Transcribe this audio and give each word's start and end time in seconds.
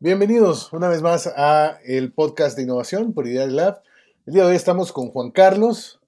Bienvenidos 0.00 0.72
una 0.72 0.88
vez 0.88 1.02
más 1.02 1.26
a 1.26 1.80
el 1.84 2.12
podcast 2.12 2.56
de 2.56 2.62
innovación 2.62 3.14
por 3.14 3.26
Ideal 3.26 3.56
Lab. 3.56 3.82
El 4.26 4.34
día 4.34 4.44
de 4.44 4.50
hoy 4.50 4.54
estamos 4.54 4.92
con 4.92 5.10
Juan 5.10 5.32
Carlos 5.32 5.98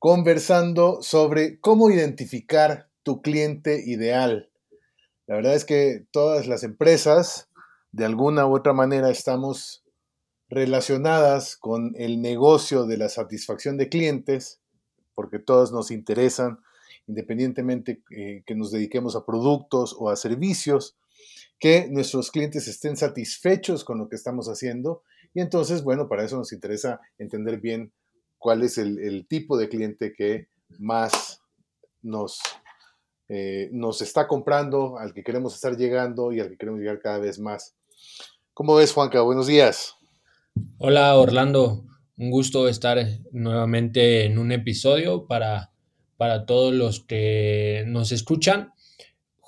conversando 0.00 1.00
sobre 1.00 1.60
cómo 1.60 1.90
identificar 1.90 2.88
tu 3.04 3.22
cliente 3.22 3.84
ideal. 3.86 4.50
La 5.28 5.36
verdad 5.36 5.54
es 5.54 5.64
que 5.64 6.04
todas 6.10 6.48
las 6.48 6.64
empresas, 6.64 7.48
de 7.92 8.04
alguna 8.04 8.48
u 8.48 8.56
otra 8.56 8.72
manera, 8.72 9.10
estamos 9.10 9.84
relacionadas 10.48 11.56
con 11.56 11.92
el 11.94 12.20
negocio 12.20 12.84
de 12.84 12.96
la 12.96 13.08
satisfacción 13.08 13.76
de 13.76 13.88
clientes, 13.88 14.58
porque 15.14 15.38
todos 15.38 15.70
nos 15.70 15.92
interesan, 15.92 16.58
independientemente 17.06 18.02
eh, 18.10 18.42
que 18.44 18.56
nos 18.56 18.72
dediquemos 18.72 19.14
a 19.14 19.24
productos 19.24 19.94
o 19.96 20.10
a 20.10 20.16
servicios, 20.16 20.96
que 21.60 21.88
nuestros 21.90 22.30
clientes 22.30 22.66
estén 22.66 22.96
satisfechos 22.96 23.84
con 23.84 23.98
lo 23.98 24.08
que 24.08 24.16
estamos 24.16 24.48
haciendo. 24.48 25.02
Y 25.34 25.40
entonces, 25.40 25.84
bueno, 25.84 26.08
para 26.08 26.24
eso 26.24 26.38
nos 26.38 26.52
interesa 26.52 27.00
entender 27.18 27.60
bien 27.60 27.92
cuál 28.38 28.62
es 28.62 28.78
el, 28.78 29.26
tipo 29.28 29.58
de 29.58 29.68
cliente 29.68 30.14
que 30.16 30.48
más 30.78 31.42
nos, 32.00 32.40
eh, 33.28 33.68
nos 33.72 34.00
está 34.00 34.26
comprando, 34.26 34.98
al 34.98 35.12
que 35.12 35.22
queremos 35.22 35.54
estar 35.54 35.76
llegando 35.76 36.32
y 36.32 36.40
al 36.40 36.48
que 36.48 36.56
queremos 36.56 36.80
llegar 36.80 36.98
cada 36.98 37.18
vez 37.18 37.38
más. 37.38 37.76
¿Cómo 38.54 38.74
ves, 38.74 38.94
Juanca? 38.94 39.20
Buenos 39.20 39.46
días. 39.46 39.94
Hola, 40.78 41.16
Orlando. 41.18 41.84
Un 42.16 42.30
gusto 42.30 42.68
estar 42.68 42.98
nuevamente 43.32 44.24
en 44.24 44.38
un 44.38 44.50
episodio 44.50 45.26
para, 45.26 45.72
para 46.16 46.46
todos 46.46 46.72
los 46.72 47.00
que 47.00 47.84
nos 47.86 48.12
escuchan 48.12 48.72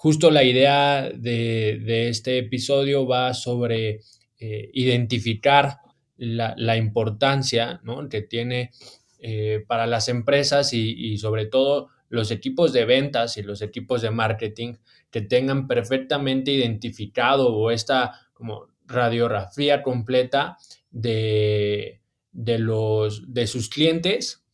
justo 0.03 0.33
la 0.33 0.43
idea 0.43 1.11
de, 1.15 2.09
este 2.09 2.39
episodio 2.39 3.07
va 3.07 3.33
sobre 3.35 4.01
eh, 4.37 4.69
identificar 4.73 5.79
la, 6.17 6.77
importancia 6.77 7.81
que 8.11 8.23
tiene 8.23 8.73
eh, 9.21 9.65
para 9.65 9.87
las 9.87 10.09
empresas 10.09 10.73
y, 10.73 11.17
sobre 11.19 11.47
todo 11.47 11.91
los 12.09 12.33
equipos 12.33 12.73
de 12.73 12.85
ventas 12.85 13.37
y 13.37 13.43
los 13.43 13.63
equipos 13.63 14.03
de 14.03 14.11
marketing 14.11 14.75
que 15.09 15.21
tengan 15.21 15.69
perfectamente 15.69 16.51
identificado 16.51 17.55
o 17.55 17.71
esta 17.71 18.27
como 18.33 18.67
radiografía 18.87 19.85
completa 19.85 20.57
de, 20.91 22.01
de, 22.33 22.59
los, 22.59 23.33
de 23.33 23.47
sus 23.47 23.69
clientes, 23.69 24.45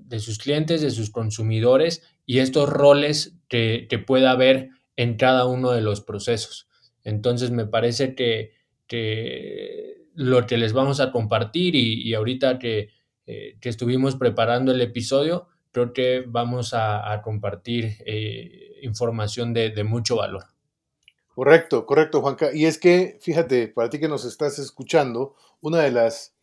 de 0.00 0.20
sus 0.20 0.38
clientes, 0.38 0.80
de 0.80 0.90
sus 0.92 1.10
consumidores 1.10 2.02
y 2.30 2.38
estos 2.38 2.68
roles 2.68 3.34
que, 3.48 3.88
pueda 4.06 4.30
haber 4.30 4.68
en 4.94 5.16
cada 5.16 5.46
uno 5.46 5.72
de 5.72 5.80
los 5.80 6.00
procesos. 6.00 6.68
Entonces 7.02 7.50
me 7.50 7.66
parece 7.66 8.14
que, 8.14 8.52
lo 10.14 10.46
que 10.46 10.56
les 10.56 10.72
vamos 10.72 11.00
a 11.00 11.10
compartir 11.10 11.74
y, 11.74 12.14
ahorita 12.14 12.60
eh, 12.62 12.88
que, 13.60 13.68
estuvimos 13.68 14.14
preparando 14.14 14.70
el 14.70 14.80
episodio, 14.80 15.48
creo 15.72 15.92
que 15.92 16.22
vamos 16.24 16.72
a, 16.72 17.20
compartir 17.24 17.96
eh, 18.06 18.78
información 18.82 19.52
de, 19.52 19.70
de, 19.70 19.82
mucho 19.82 20.14
valor. 20.14 20.44
Correcto, 21.34 21.84
correcto, 21.84 22.20
Juanca. 22.20 22.50
Y 22.54 22.66
es 22.66 22.78
que, 22.78 23.18
fíjate, 23.20 23.66
para 23.66 23.90
ti 23.90 23.98
que 23.98 24.06
nos 24.06 24.24
estás 24.24 24.60
escuchando, 24.60 25.34
una 25.60 25.80
de 25.80 25.90
las, 25.90 26.36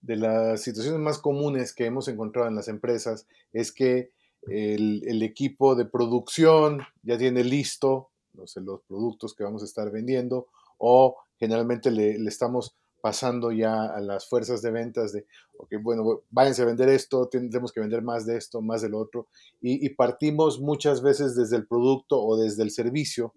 de 0.00 0.16
las 0.16 0.62
situaciones 0.62 1.00
más 1.00 1.18
comunes 1.18 1.74
que 1.74 1.84
hemos 1.84 2.08
encontrado 2.08 2.48
en 2.48 2.54
las 2.54 2.68
empresas 2.68 3.26
es 3.52 3.72
que 3.72 4.10
el, 4.48 5.22
equipo 5.22 5.74
de 5.74 5.84
producción 5.84 6.82
ya 7.02 7.16
tiene 7.16 7.44
listo 7.44 8.10
los, 8.34 8.56
los, 8.56 8.82
productos 8.82 9.34
que 9.34 9.44
vamos 9.44 9.62
a 9.62 9.66
estar 9.66 9.90
vendiendo 9.90 10.48
o 10.78 11.16
generalmente 11.38 11.90
le, 11.90 12.16
estamos 12.26 12.76
pasando 13.00 13.52
ya 13.52 13.84
a 13.84 14.00
las 14.00 14.26
fuerzas 14.26 14.62
de 14.62 14.70
ventas 14.70 15.12
de, 15.12 15.26
ok, 15.58 15.74
bueno, 15.82 16.22
váyanse 16.30 16.62
a 16.62 16.64
vender 16.64 16.88
esto, 16.88 17.28
tendremos 17.28 17.70
que 17.70 17.80
vender 17.80 18.00
más 18.00 18.24
de 18.24 18.38
esto, 18.38 18.62
más 18.62 18.80
del 18.80 18.94
otro, 18.94 19.28
y, 19.60 19.86
partimos 19.90 20.58
muchas 20.58 21.02
veces 21.02 21.36
desde 21.36 21.56
el 21.56 21.66
producto 21.66 22.18
o 22.18 22.38
desde 22.38 22.62
el 22.62 22.70
servicio 22.70 23.34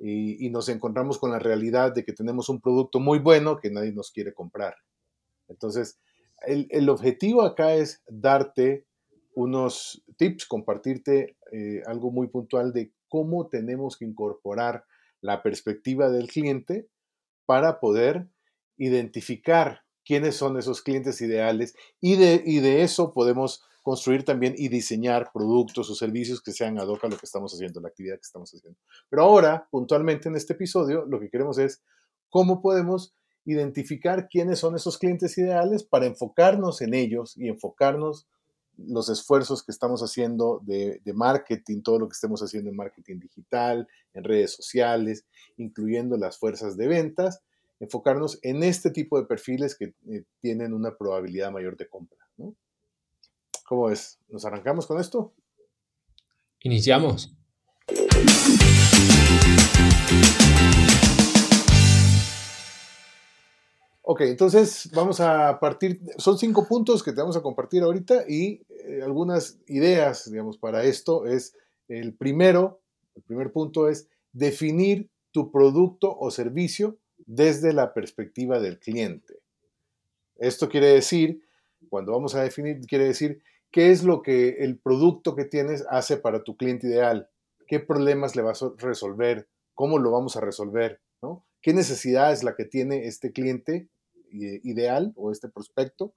y, 0.00 0.50
nos 0.50 0.68
encontramos 0.68 1.18
con 1.18 1.30
la 1.30 1.38
realidad 1.38 1.94
de 1.94 2.04
que 2.04 2.12
tenemos 2.12 2.48
un 2.48 2.60
producto 2.60 2.98
muy 2.98 3.20
bueno 3.20 3.60
que 3.60 3.70
nadie 3.70 3.92
nos 3.92 4.10
quiere 4.10 4.34
comprar. 4.34 4.74
Entonces, 5.46 6.00
el, 6.44 6.66
el 6.70 6.88
objetivo 6.88 7.42
acá 7.42 7.74
es 7.74 8.02
darte 8.08 8.84
unos 9.34 10.02
tips, 10.16 10.46
compartirte 10.46 11.36
eh, 11.52 11.82
algo 11.86 12.10
muy 12.10 12.28
puntual 12.28 12.72
de 12.72 12.92
cómo 13.08 13.48
tenemos 13.48 13.96
que 13.96 14.04
incorporar 14.04 14.84
la 15.20 15.42
perspectiva 15.42 16.10
del 16.10 16.28
cliente 16.28 16.88
para 17.46 17.80
poder 17.80 18.28
identificar 18.76 19.82
quiénes 20.04 20.36
son 20.36 20.58
esos 20.58 20.82
clientes 20.82 21.20
ideales 21.20 21.74
y 22.00 22.16
de, 22.16 22.42
y 22.44 22.60
de 22.60 22.82
eso 22.82 23.12
podemos 23.12 23.62
construir 23.82 24.24
también 24.24 24.54
y 24.56 24.68
diseñar 24.68 25.30
productos 25.32 25.88
o 25.90 25.94
servicios 25.94 26.42
que 26.42 26.52
sean 26.52 26.78
ad 26.78 26.88
hoc 26.88 27.04
a 27.04 27.08
lo 27.08 27.16
que 27.16 27.24
estamos 27.24 27.54
haciendo, 27.54 27.80
la 27.80 27.88
actividad 27.88 28.16
que 28.16 28.26
estamos 28.26 28.50
haciendo. 28.50 28.78
Pero 29.08 29.22
ahora, 29.22 29.66
puntualmente 29.70 30.28
en 30.28 30.36
este 30.36 30.52
episodio, 30.52 31.06
lo 31.06 31.18
que 31.18 31.30
queremos 31.30 31.58
es 31.58 31.82
cómo 32.28 32.60
podemos 32.60 33.14
identificar 33.46 34.28
quiénes 34.28 34.58
son 34.58 34.76
esos 34.76 34.98
clientes 34.98 35.38
ideales 35.38 35.84
para 35.84 36.04
enfocarnos 36.04 36.82
en 36.82 36.92
ellos 36.92 37.34
y 37.36 37.48
enfocarnos 37.48 38.28
los 38.78 39.08
esfuerzos 39.08 39.62
que 39.62 39.72
estamos 39.72 40.02
haciendo 40.02 40.60
de, 40.64 41.00
marketing, 41.14 41.82
todo 41.82 41.98
lo 41.98 42.08
que 42.08 42.14
estemos 42.14 42.42
haciendo 42.42 42.70
en 42.70 42.76
marketing 42.76 43.18
digital, 43.18 43.88
en 44.14 44.24
redes 44.24 44.52
sociales, 44.52 45.24
incluyendo 45.56 46.16
las 46.16 46.38
fuerzas 46.38 46.76
de 46.76 46.86
ventas, 46.86 47.42
enfocarnos 47.80 48.38
en 48.42 48.62
este 48.62 48.90
tipo 48.90 49.20
de 49.20 49.26
perfiles 49.26 49.76
que 49.76 49.94
eh, 50.08 50.24
tienen 50.40 50.72
una 50.72 50.96
probabilidad 50.96 51.50
mayor 51.50 51.76
de 51.76 51.88
compra. 51.88 52.18
¿Cómo 53.64 53.90
es? 53.90 54.18
¿Nos 54.28 54.46
arrancamos 54.46 54.86
con 54.86 54.98
esto? 54.98 55.34
Iniciamos. 56.60 57.34
Ok, 64.10 64.22
entonces 64.22 64.90
vamos 64.94 65.20
a 65.20 65.60
partir, 65.60 66.00
son 66.16 66.38
cinco 66.38 66.66
puntos 66.66 67.02
que 67.02 67.12
te 67.12 67.20
vamos 67.20 67.36
a 67.36 67.42
compartir 67.42 67.82
ahorita 67.82 68.24
y 68.26 68.62
eh, 68.70 69.02
algunas 69.04 69.58
ideas, 69.66 70.30
digamos, 70.30 70.56
para 70.56 70.82
esto 70.84 71.26
es 71.26 71.54
el 71.88 72.14
primero, 72.14 72.80
el 73.16 73.22
primer 73.24 73.52
punto 73.52 73.86
es 73.86 74.08
definir 74.32 75.10
tu 75.30 75.52
producto 75.52 76.16
o 76.18 76.30
servicio 76.30 76.96
desde 77.26 77.74
la 77.74 77.92
perspectiva 77.92 78.60
del 78.60 78.78
cliente. 78.78 79.40
Esto 80.36 80.70
quiere 80.70 80.86
decir, 80.86 81.42
cuando 81.90 82.12
vamos 82.12 82.34
a 82.34 82.42
definir, 82.42 82.80
quiere 82.86 83.04
decir 83.04 83.42
qué 83.70 83.90
es 83.90 84.04
lo 84.04 84.22
que 84.22 84.56
el 84.60 84.78
producto 84.78 85.36
que 85.36 85.44
tienes 85.44 85.84
hace 85.90 86.16
para 86.16 86.44
tu 86.44 86.56
cliente 86.56 86.86
ideal, 86.86 87.28
qué 87.66 87.78
problemas 87.78 88.36
le 88.36 88.40
vas 88.40 88.62
a 88.62 88.72
resolver, 88.78 89.48
cómo 89.74 89.98
lo 89.98 90.10
vamos 90.12 90.34
a 90.38 90.40
resolver. 90.40 91.02
¿Qué 91.60 91.74
necesidad 91.74 92.32
es 92.32 92.44
la 92.44 92.54
que 92.54 92.64
tiene 92.64 93.06
este 93.06 93.32
cliente 93.32 93.88
ideal 94.30 95.12
o 95.16 95.30
este 95.32 95.48
prospecto 95.48 96.14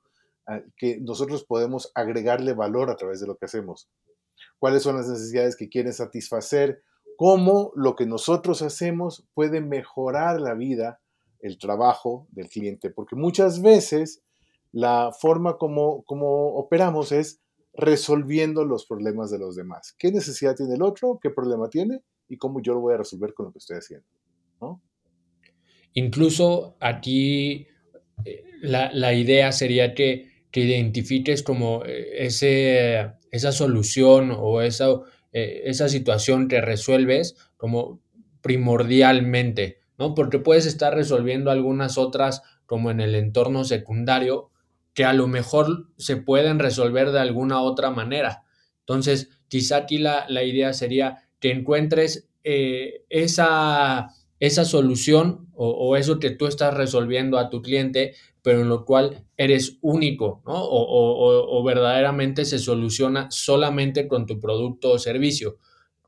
que 0.75 0.99
nosotros 0.99 1.43
podemos 1.45 1.91
agregarle 1.95 2.53
valor 2.53 2.89
a 2.89 2.95
través 2.95 3.19
de 3.19 3.27
lo 3.27 3.37
que 3.37 3.45
hacemos. 3.45 3.89
¿Cuáles 4.59 4.83
son 4.83 4.95
las 4.95 5.07
necesidades 5.07 5.55
que 5.55 5.69
quieren 5.69 5.93
satisfacer? 5.93 6.83
¿Cómo 7.17 7.71
lo 7.75 7.95
que 7.95 8.05
nosotros 8.05 8.61
hacemos 8.61 9.25
puede 9.33 9.61
mejorar 9.61 10.41
la 10.41 10.55
vida, 10.55 10.99
el 11.39 11.57
trabajo 11.57 12.27
del 12.31 12.49
cliente? 12.49 12.89
Porque 12.89 13.15
muchas 13.15 13.61
veces 13.61 14.23
la 14.71 15.11
forma 15.11 15.57
como, 15.57 16.03
como 16.03 16.55
operamos 16.55 17.11
es 17.11 17.39
resolviendo 17.73 18.65
los 18.65 18.85
problemas 18.85 19.31
de 19.31 19.39
los 19.39 19.55
demás. 19.55 19.95
¿Qué 19.97 20.11
necesidad 20.11 20.55
tiene 20.55 20.75
el 20.75 20.81
otro? 20.81 21.19
¿Qué 21.21 21.29
problema 21.29 21.69
tiene? 21.69 22.01
Y 22.27 22.37
cómo 22.37 22.61
yo 22.61 22.73
lo 22.73 22.81
voy 22.81 22.95
a 22.95 22.97
resolver 22.97 23.33
con 23.33 23.47
lo 23.47 23.51
que 23.51 23.59
estoy 23.59 23.77
haciendo. 23.77 24.07
Incluso 25.93 26.75
aquí 26.79 27.67
la, 28.61 29.13
idea 29.13 29.51
sería 29.51 29.93
que, 29.93 30.29
identifiques 30.53 31.43
como 31.43 31.83
eh, 31.85 32.25
ese, 32.25 33.11
esa 33.31 33.51
solución 33.51 34.35
o 34.37 34.61
esa, 34.61 34.89
eh, 35.31 35.63
esa 35.65 35.89
situación 35.89 36.47
te 36.47 36.61
resuelves 36.61 37.35
como 37.57 38.01
primordialmente, 38.41 39.79
¿no? 39.97 40.13
Porque 40.13 40.39
puedes 40.39 40.65
estar 40.65 40.93
resolviendo 40.93 41.51
algunas 41.51 41.97
otras 41.97 42.41
como 42.65 42.91
en 42.91 42.99
el 42.99 43.15
entorno 43.15 43.63
secundario 43.63 44.49
que 44.93 45.05
a 45.05 45.13
lo 45.13 45.27
mejor 45.27 45.89
se 45.97 46.17
pueden 46.17 46.59
resolver 46.59 47.11
de 47.11 47.19
alguna 47.19 47.61
otra 47.61 47.91
manera. 47.91 48.43
Entonces, 48.79 49.29
quizá 49.47 49.77
aquí 49.77 49.99
la, 49.99 50.25
idea 50.43 50.73
sería 50.73 51.29
que 51.39 51.51
encuentres 51.51 52.29
eh, 52.43 53.05
esa, 53.09 54.09
esa 54.41 54.65
solución 54.65 55.47
o, 55.53 55.95
eso 55.95 56.19
que 56.19 56.31
tú 56.31 56.47
estás 56.47 56.73
resolviendo 56.73 57.37
a 57.37 57.51
tu 57.51 57.61
cliente, 57.61 58.15
pero 58.41 58.61
en 58.61 58.69
lo 58.69 58.85
cual 58.85 59.23
eres 59.37 59.77
único, 59.81 60.41
¿no? 60.47 60.55
O, 60.55 61.59
o, 61.59 61.63
verdaderamente 61.63 62.43
se 62.45 62.57
soluciona 62.57 63.29
solamente 63.29 64.07
con 64.07 64.25
tu 64.25 64.39
producto 64.39 64.89
o 64.89 64.99
servicio, 64.99 65.59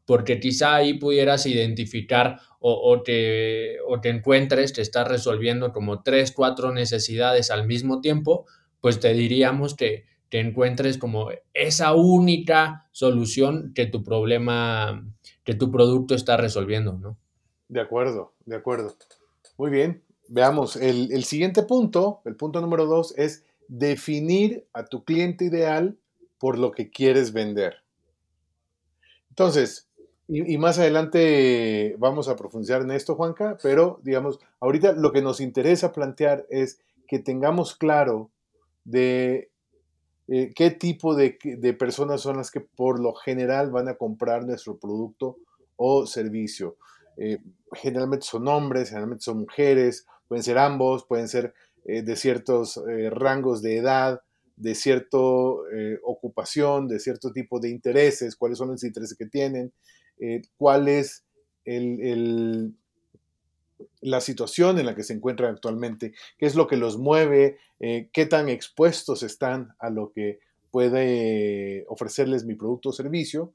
porque 0.06 0.40
quizá 0.40 0.74
ahí 0.74 0.96
pudieras 0.96 1.46
identificar 1.46 2.40
o, 2.60 3.04
te, 3.04 3.80
o 3.88 4.02
te 4.02 4.10
encuentres 4.10 4.74
que 4.74 4.82
estás 4.82 5.08
resolviendo 5.08 5.72
como 5.72 6.02
tres, 6.02 6.32
cuatro 6.32 6.74
necesidades 6.74 7.52
al 7.52 7.68
mismo 7.68 8.02
tiempo, 8.02 8.48
pues 8.82 9.00
te 9.00 9.14
diríamos 9.14 9.76
que, 9.76 10.06
te 10.30 10.40
encuentres 10.40 10.98
como 10.98 11.30
esa 11.54 11.94
única 11.94 12.88
solución 12.92 13.72
que 13.76 13.86
tu 13.86 14.04
problema, 14.04 15.08
que 15.44 15.54
tu 15.54 15.70
producto 15.70 16.16
está 16.16 16.38
resolviendo, 16.38 16.94
¿no? 16.94 17.20
De 17.68 17.82
acuerdo, 17.82 18.34
de 18.46 18.56
acuerdo. 18.56 18.96
Muy 19.58 19.70
bien, 19.72 20.02
veamos. 20.28 20.76
El, 20.76 21.24
siguiente 21.24 21.64
punto, 21.64 22.22
el 22.26 22.36
punto 22.36 22.62
número 22.62 22.86
dos, 22.86 23.14
es 23.18 23.44
definir 23.68 24.66
a 24.74 24.86
tu 24.86 25.04
cliente 25.04 25.46
ideal 25.46 25.98
por 26.40 26.58
lo 26.58 26.72
que 26.72 26.90
quieres 26.90 27.34
vender. 27.34 27.78
Entonces, 29.30 29.88
y, 30.28 30.58
más 30.58 30.80
adelante 30.80 31.96
vamos 31.98 32.28
a 32.28 32.36
profundizar 32.36 32.82
en 32.82 32.92
esto, 32.92 33.16
Juanca, 33.16 33.58
pero 33.62 34.00
digamos, 34.04 34.40
ahorita 34.60 34.94
lo 34.94 35.12
que 35.12 35.22
nos 35.22 35.40
interesa 35.42 35.92
plantear 35.92 36.46
es 36.50 36.80
que 37.08 37.20
tengamos 37.20 37.76
claro 37.76 38.30
de 38.86 39.50
eh, 40.28 40.54
qué 40.56 40.72
tipo 40.72 41.16
de, 41.16 41.38
personas 41.78 42.22
son 42.22 42.38
las 42.38 42.50
que 42.52 42.62
por 42.62 43.00
lo 43.00 43.14
general 43.14 43.72
van 43.72 43.90
a 43.90 43.96
comprar 43.96 44.46
nuestro 44.46 44.78
producto 44.78 45.38
o 45.76 46.08
servicio. 46.08 46.78
Eh, 47.18 47.40
generalmente 47.74 48.26
son 48.26 48.48
hombres, 48.48 48.90
generalmente 48.90 49.24
son 49.24 49.40
mujeres, 49.40 50.06
pueden 50.28 50.44
ser 50.44 50.58
ambos, 50.58 51.06
pueden 51.06 51.28
ser 51.28 51.54
eh, 51.86 52.02
de 52.02 52.16
ciertos 52.16 52.82
rangos 53.12 53.62
de 53.62 53.78
edad, 53.78 54.22
de 54.56 54.76
cierta 54.76 55.18
ocupación, 56.04 56.88
de 56.88 57.00
cierto 57.00 57.32
tipo 57.32 57.60
de 57.60 57.70
intereses, 57.70 58.36
cuáles 58.36 58.58
son 58.58 58.70
los 58.70 58.84
intereses 58.84 59.18
que 59.18 59.26
tienen, 59.26 59.74
cuál 60.58 60.88
es 60.88 61.26
el, 61.66 62.76
la 64.02 64.22
situación 64.22 64.80
en 64.80 64.86
la 64.86 64.96
que 64.96 65.04
se 65.04 65.14
encuentran 65.14 65.54
actualmente, 65.54 66.14
qué 66.38 66.46
es 66.46 66.56
lo 66.56 66.68
que 66.68 66.78
los 66.78 66.98
mueve, 66.98 67.58
eh, 67.80 68.10
qué 68.14 68.26
tan 68.26 68.50
expuestos 68.50 69.24
están 69.24 69.76
a 69.80 69.90
lo 69.90 70.12
que 70.12 70.40
puede 70.72 71.86
ofrecerles 71.88 72.46
mi 72.46 72.56
producto 72.56 72.90
o 72.90 72.94
servicio, 72.94 73.54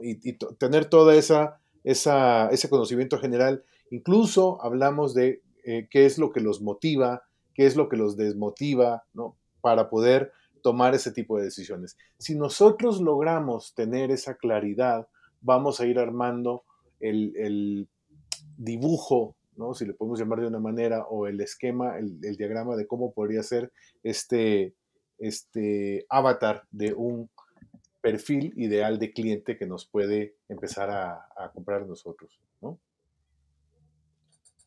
y, 0.00 0.34
tener 0.58 0.84
toda 0.84 1.16
esa, 1.16 1.60
ese 1.84 2.68
conocimiento 2.68 3.18
general. 3.18 3.64
Incluso 3.90 4.62
hablamos 4.62 5.14
de 5.14 5.42
eh, 5.64 5.88
qué 5.90 6.06
es 6.06 6.18
lo 6.18 6.32
que 6.32 6.40
los 6.40 6.62
motiva, 6.62 7.24
qué 7.54 7.66
es 7.66 7.76
lo 7.76 7.88
que 7.88 7.96
los 7.96 8.16
desmotiva, 8.16 9.04
¿no? 9.14 9.36
para 9.60 9.90
poder 9.90 10.32
tomar 10.62 10.94
ese 10.94 11.12
tipo 11.12 11.38
de 11.38 11.44
decisiones. 11.44 11.96
Si 12.18 12.34
nosotros 12.34 13.00
logramos 13.00 13.74
tener 13.74 14.10
esa 14.10 14.34
claridad, 14.34 15.08
vamos 15.40 15.80
a 15.80 15.86
ir 15.86 15.98
armando 15.98 16.64
el, 17.00 17.32
el 17.36 17.88
dibujo 18.56 19.36
si 19.74 19.86
le 19.86 19.94
podemos 19.94 20.18
llamar 20.18 20.40
de 20.40 20.46
una 20.46 20.58
manera, 20.58 21.04
o 21.06 21.26
el 21.26 21.40
esquema, 21.40 21.98
el, 21.98 22.20
diagrama 22.36 22.76
de 22.76 22.86
cómo 22.86 23.12
podría 23.12 23.42
ser 23.42 23.72
este, 24.02 24.74
este 25.18 26.06
avatar 26.08 26.64
de 26.70 26.92
un 26.94 27.30
perfil 28.02 28.52
ideal 28.56 28.98
de 28.98 29.12
cliente 29.12 29.56
que 29.56 29.66
nos 29.66 29.86
puede 29.86 30.36
empezar 30.48 30.90
a, 30.90 31.50
comprar 31.54 31.86
nosotros. 31.86 32.38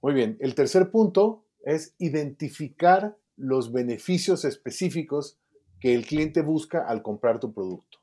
Muy 0.02 0.14
bien, 0.14 0.38
el 0.40 0.56
tercer 0.56 0.90
punto 0.92 1.46
es 1.64 1.96
identificar 1.98 3.18
los 3.38 3.72
beneficios 3.72 4.46
específicos 4.46 5.40
que 5.80 5.94
el 5.94 6.06
cliente 6.06 6.42
busca 6.42 6.88
al 6.88 7.02
comprar 7.02 7.40
tu 7.40 7.54
producto 7.54 8.00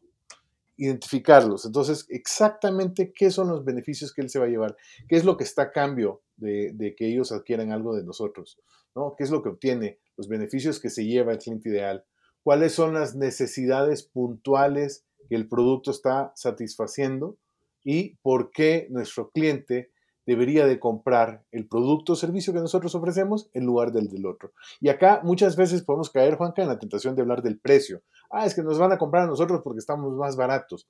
identificarlos. 0.77 1.65
Entonces, 1.65 2.07
exactamente 2.09 3.13
qué 3.13 3.31
son 3.31 3.49
los 3.49 3.65
beneficios 3.65 4.13
que 4.13 4.23
él 4.23 4.31
se 4.31 4.39
va 4.39 4.47
a 4.47 4.49
llevar, 4.49 4.77
qué 5.09 5.17
es 5.17 5.25
lo 5.25 5.37
que 5.37 5.45
está 5.45 5.63
a 5.63 5.73
cambio 5.73 6.23
de, 6.37 6.95
que 6.97 7.07
ellos 7.07 7.31
adquieran 7.31 7.71
algo 7.71 7.95
de 7.95 8.03
nosotros, 8.03 8.59
¿no? 8.97 9.15
¿Qué 9.17 9.23
es 9.23 9.31
lo 9.31 9.43
que 9.43 9.51
obtiene? 9.51 10.01
Los 10.17 10.29
beneficios 10.29 10.81
que 10.81 10.91
se 10.91 11.07
lleva 11.07 11.33
el 11.33 11.39
cliente 11.39 11.69
ideal, 11.69 12.05
cuáles 12.43 12.73
son 12.73 12.95
las 12.95 13.15
necesidades 13.15 14.03
puntuales 14.03 15.05
que 15.29 15.37
el 15.37 15.49
producto 15.49 15.91
está 15.91 16.33
satisfaciendo 16.37 17.37
y 17.85 18.17
por 18.23 18.51
qué 18.51 18.87
nuestro 18.91 19.31
cliente 19.31 19.91
debería 20.27 20.67
de 20.67 20.79
comprar 20.79 21.45
el 21.51 21.67
producto 21.67 22.13
o 22.13 22.17
servicio 22.17 22.53
que 22.53 22.61
nosotros 22.61 22.95
ofrecemos 22.95 23.51
en 23.55 23.67
lugar 23.67 23.91
del 23.93 24.09
del 24.09 24.27
otro. 24.27 24.53
Y 24.81 24.89
acá 24.89 25.21
muchas 25.25 25.57
veces 25.57 25.83
podemos 25.83 26.11
caer, 26.11 26.37
Juanca, 26.37 26.63
en 26.63 26.69
la 26.69 26.79
tentación 26.79 27.15
de 27.15 27.23
hablar 27.23 27.43
del 27.43 27.59
precio. 27.59 28.03
Ah, 28.31 28.47
es 28.47 28.55
que 28.55 28.63
nos 28.63 28.79
van 28.79 28.93
a 28.93 28.99
comprar 28.99 29.25
a 29.25 29.27
nosotros 29.27 29.61
porque 29.65 29.81
estamos 29.81 30.15
más 30.15 30.37
baratos. 30.37 30.87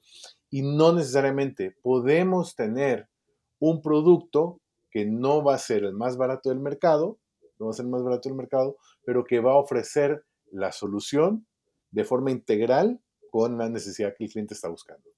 Y 0.50 0.62
no 0.62 0.92
necesariamente 0.92 1.74
podemos 1.82 2.54
tener 2.54 3.08
un 3.58 3.80
producto 3.80 4.60
que 4.90 5.06
no 5.06 5.42
va 5.42 5.54
a 5.54 5.58
ser 5.58 5.84
el 5.84 5.94
más 5.94 6.16
barato 6.16 6.50
del 6.50 6.60
mercado, 6.60 7.18
no 7.58 7.66
va 7.66 7.70
a 7.70 7.74
ser 7.74 7.86
el 7.86 7.90
más 7.90 8.02
barato 8.02 8.28
del 8.28 8.36
mercado, 8.36 8.76
pero 9.04 9.24
que 9.24 9.40
va 9.40 9.52
a 9.52 9.56
ofrecer 9.56 10.24
la 10.50 10.72
solución 10.72 11.46
de 11.90 12.04
forma 12.04 12.30
integral 12.30 13.00
con 13.32 13.56
la 13.56 13.66
necesidad 13.70 14.14
que 14.14 14.24
el 14.24 14.30
cliente 14.30 14.52
está 14.52 14.68
buscando. 14.68 15.08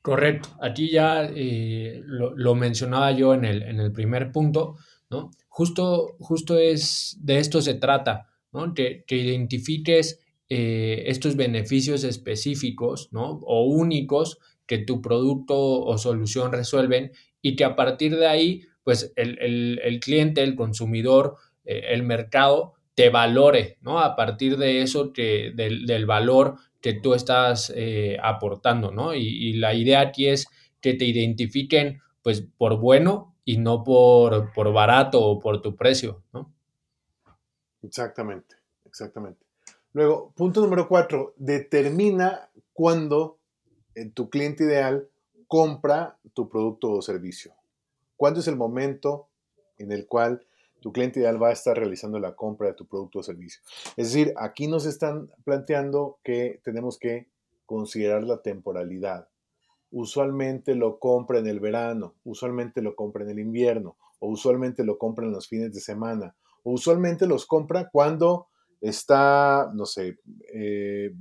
Correcto. 0.00 0.48
Aquí 0.60 0.90
ya 0.90 1.28
eh, 1.34 2.00
lo, 2.04 2.54
mencionaba 2.54 3.10
yo 3.10 3.34
en 3.34 3.44
el, 3.44 3.62
en 3.64 3.80
el, 3.80 3.90
primer 3.90 4.30
punto, 4.30 4.76
¿no? 5.10 5.32
Justo, 5.48 6.14
justo 6.20 6.56
es 6.56 7.16
de 7.20 7.40
esto 7.40 7.60
se 7.60 7.74
trata, 7.74 8.28
¿no? 8.52 8.74
Que, 8.74 9.04
identifiques 9.08 10.20
eh, 10.48 11.02
estos 11.06 11.34
beneficios 11.34 12.04
específicos, 12.04 13.08
¿no? 13.10 13.40
O 13.42 13.64
únicos 13.66 14.38
que 14.64 14.78
tu 14.78 15.02
producto 15.02 15.56
o 15.58 15.98
solución 15.98 16.52
resuelven 16.52 17.10
y 17.42 17.56
que 17.56 17.64
a 17.64 17.74
partir 17.74 18.16
de 18.16 18.28
ahí, 18.28 18.62
pues 18.84 19.12
el, 19.16 19.98
cliente, 20.00 20.44
el 20.44 20.54
consumidor, 20.54 21.38
eh, 21.64 21.86
el 21.88 22.04
mercado 22.04 22.74
te 22.98 23.10
valore, 23.10 23.78
¿no? 23.82 24.00
A 24.00 24.16
partir 24.16 24.56
de 24.56 24.82
eso, 24.82 25.12
que, 25.12 25.52
del, 25.54 25.86
del 25.86 26.04
valor 26.04 26.56
que 26.80 26.94
tú 26.94 27.14
estás 27.14 27.72
eh, 27.76 28.18
aportando, 28.20 28.90
¿no? 28.90 29.14
Y, 29.14 29.52
la 29.52 29.72
idea 29.72 30.00
aquí 30.00 30.26
es 30.26 30.48
que 30.80 30.94
te 30.94 31.04
identifiquen, 31.04 32.00
pues, 32.24 32.40
por 32.40 32.80
bueno 32.80 33.36
y 33.44 33.58
no 33.58 33.84
por, 33.84 34.52
por 34.52 34.72
barato 34.72 35.24
o 35.24 35.38
por 35.38 35.62
tu 35.62 35.76
precio, 35.76 36.24
¿no? 36.32 36.52
Exactamente, 37.84 38.56
exactamente. 38.84 39.46
Luego, 39.92 40.32
punto 40.34 40.60
número 40.60 40.88
cuatro, 40.88 41.34
determina 41.36 42.50
cuándo 42.72 43.38
eh, 43.94 44.10
tu 44.10 44.28
cliente 44.28 44.64
ideal 44.64 45.08
compra 45.46 46.18
tu 46.34 46.48
producto 46.48 46.90
o 46.90 47.00
servicio. 47.00 47.54
¿Cuándo 48.16 48.40
es 48.40 48.48
el 48.48 48.56
momento 48.56 49.28
en 49.78 49.92
el 49.92 50.08
cual 50.08 50.47
tu 50.80 50.92
cliente 50.92 51.20
ideal 51.20 51.42
va 51.42 51.48
a 51.48 51.52
estar 51.52 51.76
realizando 51.76 52.18
la 52.18 52.34
compra 52.34 52.68
de 52.68 52.74
tu 52.74 52.86
producto 52.86 53.18
o 53.18 53.22
servicio. 53.22 53.60
Es 53.96 54.12
decir, 54.12 54.32
aquí 54.36 54.66
nos 54.66 54.86
están 54.86 55.30
planteando 55.44 56.18
que 56.22 56.60
tenemos 56.62 56.98
que 56.98 57.28
considerar 57.66 58.24
la 58.24 58.42
temporalidad. 58.42 59.28
Usualmente 59.90 60.74
lo 60.74 60.98
compra 60.98 61.38
en 61.38 61.46
el 61.46 61.60
verano, 61.60 62.14
usualmente 62.24 62.82
lo 62.82 62.94
compra 62.94 63.24
en 63.24 63.30
el 63.30 63.38
invierno, 63.38 63.96
o 64.20 64.28
usualmente 64.28 64.84
lo 64.84 64.98
compra 64.98 65.26
en 65.26 65.32
los 65.32 65.48
fines 65.48 65.72
de 65.72 65.80
semana, 65.80 66.34
o 66.62 66.72
usualmente 66.72 67.26
los 67.26 67.46
compra 67.46 67.88
cuando 67.90 68.48
está, 68.80 69.70
no 69.74 69.86
sé, 69.86 70.18
eh, 70.52 71.14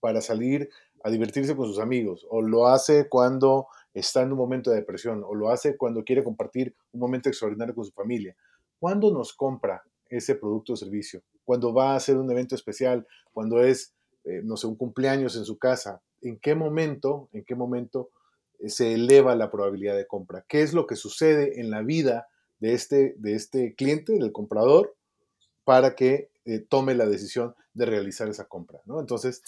para 0.00 0.20
salir 0.20 0.68
a 1.04 1.10
divertirse 1.10 1.54
con 1.56 1.66
sus 1.66 1.78
amigos, 1.78 2.26
o 2.30 2.42
lo 2.42 2.66
hace 2.66 3.08
cuando 3.08 3.66
está 3.94 4.22
en 4.22 4.32
un 4.32 4.38
momento 4.38 4.70
de 4.70 4.76
depresión, 4.76 5.22
o 5.24 5.34
lo 5.34 5.50
hace 5.50 5.76
cuando 5.76 6.04
quiere 6.04 6.24
compartir 6.24 6.74
un 6.92 7.00
momento 7.00 7.28
extraordinario 7.28 7.74
con 7.74 7.84
su 7.84 7.92
familia. 7.92 8.36
¿Cuándo 8.78 9.12
nos 9.12 9.32
compra 9.32 9.82
ese 10.08 10.34
producto 10.34 10.72
o 10.72 10.76
servicio? 10.76 11.22
Cuando 11.44 11.72
va 11.72 11.92
a 11.92 11.96
hacer 11.96 12.16
un 12.16 12.30
evento 12.30 12.54
especial, 12.54 13.06
cuando 13.32 13.62
es, 13.62 13.94
eh, 14.24 14.40
no 14.44 14.56
sé, 14.56 14.66
un 14.66 14.76
cumpleaños 14.76 15.36
en 15.36 15.44
su 15.44 15.58
casa. 15.58 16.02
¿En 16.20 16.38
qué 16.38 16.54
momento, 16.54 17.28
en 17.32 17.44
qué 17.44 17.54
momento 17.54 18.10
eh, 18.58 18.68
se 18.68 18.94
eleva 18.94 19.34
la 19.34 19.50
probabilidad 19.50 19.96
de 19.96 20.06
compra? 20.06 20.44
¿Qué 20.48 20.62
es 20.62 20.74
lo 20.74 20.86
que 20.86 20.96
sucede 20.96 21.60
en 21.60 21.70
la 21.70 21.82
vida 21.82 22.28
de 22.60 22.74
este, 22.74 23.14
de 23.18 23.34
este 23.34 23.74
cliente, 23.74 24.12
del 24.12 24.32
comprador, 24.32 24.94
para 25.64 25.94
que 25.94 26.30
eh, 26.44 26.60
tome 26.60 26.94
la 26.94 27.06
decisión 27.06 27.54
de 27.74 27.86
realizar 27.86 28.28
esa 28.28 28.46
compra? 28.46 28.80
Entonces, 28.86 29.42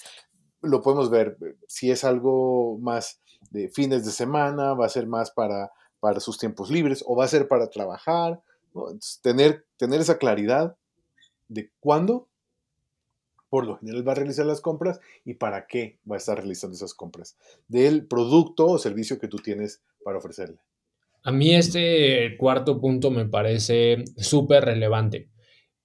lo 0.62 0.82
podemos 0.82 1.10
ver. 1.10 1.36
Si 1.66 1.90
es 1.90 2.04
algo 2.04 2.78
más 2.78 3.20
fines 3.72 4.04
de 4.04 4.12
semana, 4.12 4.74
va 4.74 4.86
a 4.86 4.90
ser 4.90 5.06
más 5.06 5.30
para, 5.30 5.72
para 6.00 6.20
sus 6.20 6.38
tiempos 6.38 6.70
libres 6.70 7.04
o 7.06 7.16
va 7.16 7.24
a 7.24 7.28
ser 7.28 7.48
para 7.48 7.68
trabajar. 7.68 8.42
Tener, 9.22 9.66
tener 9.76 10.00
esa 10.00 10.18
claridad 10.18 10.76
de 11.48 11.70
cuándo, 11.80 12.28
por 13.48 13.66
lo 13.66 13.78
general, 13.78 14.06
va 14.06 14.12
a 14.12 14.16
realizar 14.16 14.46
las 14.46 14.60
compras 14.60 15.00
y 15.24 15.34
para 15.34 15.66
qué 15.66 15.98
va 16.08 16.16
a 16.16 16.18
estar 16.18 16.36
realizando 16.36 16.76
esas 16.76 16.94
compras 16.94 17.36
del 17.68 18.06
producto 18.06 18.66
o 18.66 18.78
servicio 18.78 19.18
que 19.18 19.28
tú 19.28 19.38
tienes 19.38 19.82
para 20.04 20.18
ofrecerle. 20.18 20.58
A 21.22 21.32
mí 21.32 21.54
este 21.54 22.36
cuarto 22.38 22.80
punto 22.80 23.10
me 23.10 23.26
parece 23.26 24.04
súper 24.16 24.64
relevante 24.64 25.28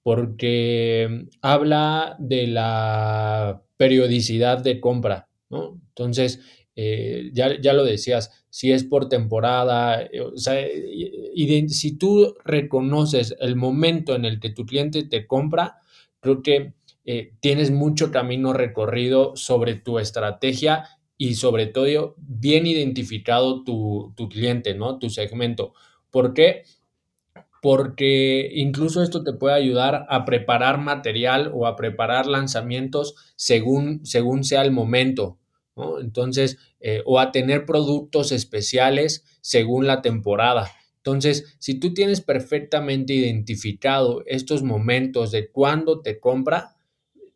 porque 0.02 1.28
habla 1.42 2.16
de 2.20 2.46
la 2.46 3.64
periodicidad 3.76 4.60
de 4.60 4.80
compra. 4.80 5.28
Entonces, 5.50 6.42
eh, 6.76 7.32
ya, 7.34 7.60
ya, 7.60 7.74
lo 7.74 7.84
decías, 7.84 8.45
si 8.56 8.72
es 8.72 8.86
por 8.86 9.10
temporada, 9.10 10.02
eh, 10.02 10.22
o 10.22 10.38
sea, 10.38 10.66
y 10.66 11.68
si 11.68 11.98
tú 11.98 12.36
reconoces 12.46 13.36
el 13.42 13.58
momento 13.58 14.16
en 14.16 14.24
el 14.24 14.40
que 14.40 14.50
tu 14.50 14.66
cliente 14.66 15.04
te 15.04 15.28
compra, 15.28 15.80
creo 16.22 16.42
que 16.42 16.72
eh, 17.04 17.34
tienes 17.42 17.70
mucho 17.72 18.12
camino 18.12 18.54
recorrido 18.54 19.36
sobre 19.36 19.76
tu 19.76 20.00
estrategia 20.00 20.86
y 21.18 21.36
sobre 21.36 21.66
todo 21.68 22.16
bien 22.18 22.66
identificado 22.66 23.66
tu, 23.66 24.14
tu 24.16 24.30
cliente, 24.30 24.74
¿no? 24.74 25.00
Tu 25.00 25.10
segmento. 25.10 25.74
¿Por 26.10 26.34
qué? 26.34 26.64
porque 27.62 28.52
incluso 28.54 29.02
esto 29.02 29.24
te 29.24 29.34
puede 29.34 29.56
ayudar 29.56 30.06
a 30.08 30.24
preparar 30.24 30.78
material 30.78 31.52
o 31.52 31.66
a 31.66 31.76
preparar 31.76 32.28
lanzamientos 32.28 33.16
según, 33.36 34.06
según 34.06 34.44
sea 34.44 34.62
el 34.62 34.72
momento, 34.72 35.40
Entonces, 36.00 36.58
eh, 36.80 37.02
o 37.06 37.20
a 37.20 37.32
tener 37.32 37.66
productos 37.66 38.32
especiales 38.32 39.26
según 39.42 39.88
la 39.88 40.02
temporada. 40.02 40.72
Entonces, 40.98 41.56
si 41.60 41.76
tú 41.80 41.94
tienes 41.94 42.22
perfectamente 42.22 43.14
identificado 43.14 44.24
estos 44.26 44.64
momentos 44.64 45.32
de 45.32 45.50
cuándo 45.50 46.02
te 46.02 46.20
compra, 46.20 46.76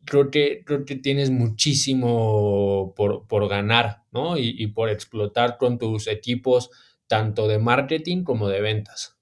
creo 0.06 0.32
que, 0.32 0.64
creo 0.66 0.86
que 0.86 0.96
tienes 0.96 1.30
muchísimo 1.30 2.94
por, 2.96 3.28
por 3.28 3.48
ganar, 3.48 4.04
¿no? 4.12 4.38
Y, 4.38 4.56
y 4.58 4.68
por 4.68 4.90
explotar 4.90 5.58
con 5.58 5.78
tus 5.78 6.08
equipos, 6.08 6.72
tanto 7.08 7.48
de 7.48 7.60
marketing 7.60 8.24
como 8.24 8.48
de 8.48 8.62
ventas. 8.62 9.18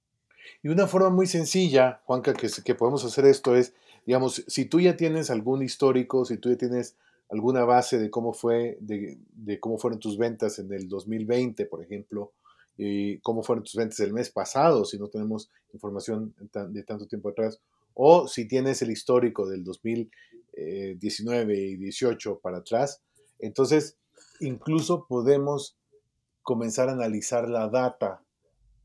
Y 0.64 0.70
una 0.70 0.88
forma 0.88 1.10
muy 1.10 1.28
sencilla, 1.28 2.02
Juanca, 2.06 2.34
que, 2.34 2.50
que 2.64 2.76
podemos 2.76 3.04
hacer 3.06 3.26
esto 3.26 3.56
es, 3.56 3.74
digamos, 4.06 4.44
si 4.48 4.66
tú 4.66 4.80
ya 4.80 4.98
tienes 4.98 5.30
algún 5.30 5.62
histórico, 5.62 6.26
si 6.26 6.38
tú 6.38 6.50
ya 6.50 6.58
tienes 6.58 6.98
alguna 7.30 7.66
base 7.66 8.00
de 8.00 8.10
cómo 8.10 8.34
fue, 8.34 8.78
de, 8.80 9.60
cómo 9.60 9.78
fueron 9.78 10.00
tus 10.00 10.18
ventas 10.18 10.60
en 10.60 10.72
el 10.72 10.88
2020, 10.88 11.66
por 11.66 11.84
ejemplo, 11.84 12.34
y 12.78 13.20
cómo 13.20 13.44
fueron 13.44 13.64
tus 13.64 13.76
ventas 13.76 14.00
el 14.00 14.14
mes 14.14 14.30
pasado, 14.30 14.86
si 14.86 14.98
no 14.98 15.08
tenemos 15.08 15.50
información 15.74 16.34
de 16.70 16.84
tanto 16.84 17.08
tiempo 17.08 17.30
atrás, 17.30 17.60
o 17.94 18.28
si 18.28 18.48
tienes 18.48 18.82
el 18.82 18.92
histórico 18.92 19.48
del 19.48 19.64
2019 19.64 21.58
y 21.58 21.76
18 21.76 22.40
para 22.40 22.60
atrás, 22.60 23.02
entonces 23.40 23.98
incluso 24.40 25.06
podemos 25.08 25.76
comenzar 26.44 26.90
a 26.90 26.94
analizar 26.94 27.50
la 27.50 27.68
data. 27.68 28.22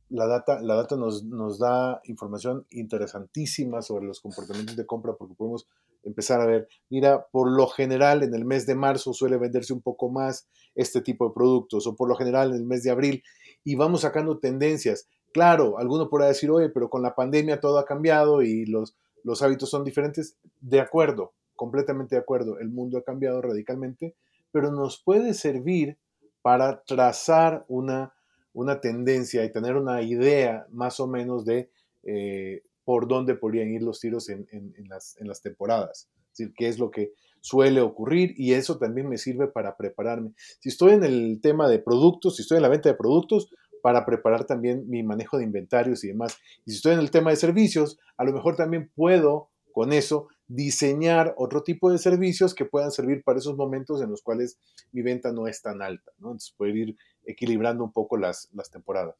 La 0.08 0.26
data, 0.26 0.60
la 0.60 0.74
data 0.74 0.96
nos, 0.96 1.24
nos, 1.24 1.58
da 1.58 2.02
información 2.04 2.66
interesantísima 2.70 3.80
sobre 3.80 4.04
los 4.06 4.20
comportamientos 4.20 4.76
de 4.76 4.84
compra 4.84 5.14
porque 5.14 5.34
podemos 5.34 5.66
empezar 6.04 6.40
a 6.40 6.46
ver, 6.46 6.68
mira, 6.90 7.26
por 7.30 7.50
lo 7.50 7.66
general 7.66 8.22
en 8.22 8.34
el 8.34 8.44
mes 8.44 8.66
de 8.66 8.74
marzo 8.74 9.12
suele 9.12 9.36
venderse 9.36 9.72
un 9.72 9.82
poco 9.82 10.10
más 10.10 10.48
este 10.74 11.00
tipo 11.00 11.28
de 11.28 11.34
productos 11.34 11.86
o 11.86 11.94
por 11.94 12.08
lo 12.08 12.16
general 12.16 12.50
en 12.50 12.56
el 12.56 12.64
mes 12.64 12.82
de 12.82 12.90
abril 12.90 13.22
y 13.64 13.74
vamos 13.74 14.02
sacando 14.02 14.38
tendencias. 14.38 15.08
Claro, 15.32 15.78
alguno 15.78 16.08
podrá 16.08 16.26
decir, 16.26 16.50
oye, 16.50 16.68
pero 16.68 16.90
con 16.90 17.02
la 17.02 17.14
pandemia 17.14 17.60
todo 17.60 17.78
ha 17.78 17.86
cambiado 17.86 18.42
y 18.42 18.66
los, 18.66 18.96
los 19.24 19.42
hábitos 19.42 19.70
son 19.70 19.84
diferentes. 19.84 20.36
De 20.60 20.80
acuerdo, 20.80 21.32
completamente 21.56 22.16
de 22.16 22.20
acuerdo, 22.20 22.58
el 22.58 22.68
mundo 22.68 22.98
ha 22.98 23.02
cambiado 23.02 23.40
radicalmente, 23.40 24.14
pero 24.50 24.70
nos 24.70 25.02
puede 25.02 25.34
servir 25.34 25.96
para 26.42 26.82
trazar 26.82 27.64
una 27.68 28.12
una 28.54 28.80
tendencia 28.80 29.44
y 29.44 29.52
tener 29.52 29.76
una 29.76 30.02
idea 30.02 30.66
más 30.70 31.00
o 31.00 31.06
menos 31.06 31.44
de 31.44 31.70
eh, 32.04 32.62
por 32.84 33.08
dónde 33.08 33.34
podrían 33.34 33.70
ir 33.70 33.82
los 33.82 34.00
tiros 34.00 34.28
en, 34.28 34.46
las, 34.88 35.42
temporadas. 35.42 36.08
Es 36.32 36.38
decir, 36.38 36.54
qué 36.56 36.68
es 36.68 36.78
lo 36.78 36.90
que 36.90 37.12
suele 37.40 37.80
ocurrir 37.80 38.34
y 38.36 38.54
eso 38.54 38.78
también 38.78 39.08
me 39.08 39.18
sirve 39.18 39.48
para 39.48 39.76
prepararme. 39.76 40.32
Si 40.60 40.68
estoy 40.68 40.92
en 40.92 41.04
el 41.04 41.40
tema 41.42 41.68
de 41.68 41.78
productos, 41.78 42.36
si 42.36 42.42
estoy 42.42 42.56
en 42.56 42.62
la 42.62 42.68
venta 42.68 42.88
de 42.88 42.94
productos, 42.94 43.50
para 43.82 44.06
preparar 44.06 44.44
también 44.44 44.88
mi 44.88 45.02
manejo 45.02 45.36
de 45.36 45.44
inventarios 45.44 46.04
y 46.04 46.08
demás. 46.08 46.38
Y 46.64 46.70
si 46.70 46.76
estoy 46.76 46.92
en 46.92 47.00
el 47.00 47.10
tema 47.10 47.30
de 47.30 47.36
servicios, 47.36 47.98
a 48.16 48.24
lo 48.24 48.32
mejor 48.32 48.56
también 48.56 48.90
puedo 48.94 49.50
con 49.72 49.92
eso 49.92 50.28
diseñar 50.46 51.34
otro 51.36 51.62
tipo 51.62 51.90
de 51.90 51.98
servicios 51.98 52.54
que 52.54 52.64
puedan 52.64 52.92
servir 52.92 53.24
para 53.24 53.38
esos 53.38 53.56
momentos 53.56 54.00
en 54.02 54.10
los 54.10 54.22
cuales 54.22 54.58
mi 54.92 55.02
venta 55.02 55.32
no 55.32 55.48
es 55.48 55.62
tan 55.62 55.82
alta. 55.82 56.12
¿no? 56.18 56.28
Entonces, 56.28 56.54
poder 56.56 56.76
ir 56.76 56.96
equilibrando 57.24 57.82
un 57.82 57.92
poco 57.92 58.16
las, 58.16 58.50
temporadas. 58.70 59.16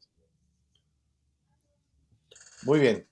Muy 2.63 2.79
bien. 2.79 3.05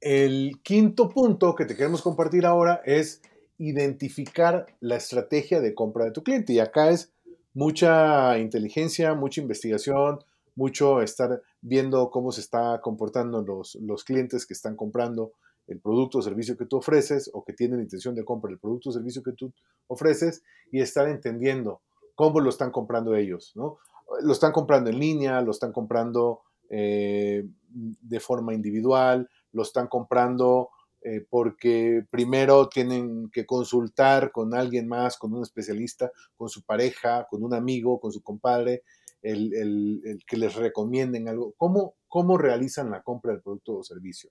El 0.00 0.60
quinto 0.62 1.10
punto 1.10 1.54
que 1.54 1.66
te 1.66 1.76
queremos 1.76 2.00
compartir 2.00 2.46
ahora 2.46 2.80
es 2.84 3.20
identificar 3.58 4.66
la 4.80 4.96
estrategia 4.96 5.60
de 5.60 5.74
compra 5.74 6.06
de 6.06 6.12
tu 6.12 6.22
cliente. 6.22 6.54
Y 6.54 6.58
acá 6.58 6.90
es 6.90 7.12
mucha 7.52 8.38
inteligencia, 8.38 9.14
mucha 9.14 9.42
investigación, 9.42 10.20
mucho 10.54 11.02
estar 11.02 11.42
viendo 11.60 12.10
cómo 12.10 12.32
se 12.32 12.40
está 12.40 12.80
comportando 12.80 13.42
los, 13.42 13.74
los 13.76 14.04
clientes 14.04 14.46
que 14.46 14.54
están 14.54 14.76
comprando 14.76 15.32
el 15.66 15.80
producto 15.80 16.18
o 16.18 16.22
servicio 16.22 16.56
que 16.56 16.66
tú 16.66 16.78
ofreces 16.78 17.30
o 17.32 17.44
que 17.44 17.52
tienen 17.52 17.80
intención 17.80 18.14
de 18.14 18.24
comprar 18.24 18.52
el 18.52 18.58
producto 18.58 18.88
o 18.88 18.92
servicio 18.92 19.22
que 19.22 19.32
tú 19.32 19.52
ofreces 19.86 20.42
y 20.72 20.80
estar 20.80 21.08
entendiendo 21.08 21.82
cómo 22.14 22.40
lo 22.40 22.48
están 22.48 22.70
comprando 22.70 23.14
ellos, 23.14 23.52
¿no? 23.54 23.78
Lo 24.22 24.32
están 24.32 24.52
comprando 24.52 24.90
en 24.90 24.98
línea, 24.98 25.40
lo 25.42 25.52
están 25.52 25.72
comprando 25.72 26.40
eh, 26.70 27.46
de 27.68 28.20
forma 28.20 28.54
individual, 28.54 29.28
lo 29.52 29.62
están 29.62 29.88
comprando 29.88 30.70
eh, 31.02 31.24
porque 31.28 32.04
primero 32.10 32.68
tienen 32.68 33.30
que 33.30 33.46
consultar 33.46 34.32
con 34.32 34.54
alguien 34.54 34.86
más, 34.86 35.16
con 35.16 35.32
un 35.32 35.42
especialista, 35.42 36.10
con 36.36 36.48
su 36.48 36.62
pareja, 36.62 37.26
con 37.30 37.42
un 37.42 37.54
amigo, 37.54 37.98
con 38.00 38.12
su 38.12 38.22
compadre, 38.22 38.82
el, 39.22 40.22
que 40.26 40.36
les 40.36 40.54
recomienden 40.54 41.28
algo. 41.28 41.54
¿Cómo, 41.56 41.94
¿Cómo 42.08 42.38
realizan 42.38 42.90
la 42.90 43.02
compra 43.02 43.32
del 43.32 43.42
producto 43.42 43.76
o 43.76 43.82
servicio? 43.82 44.30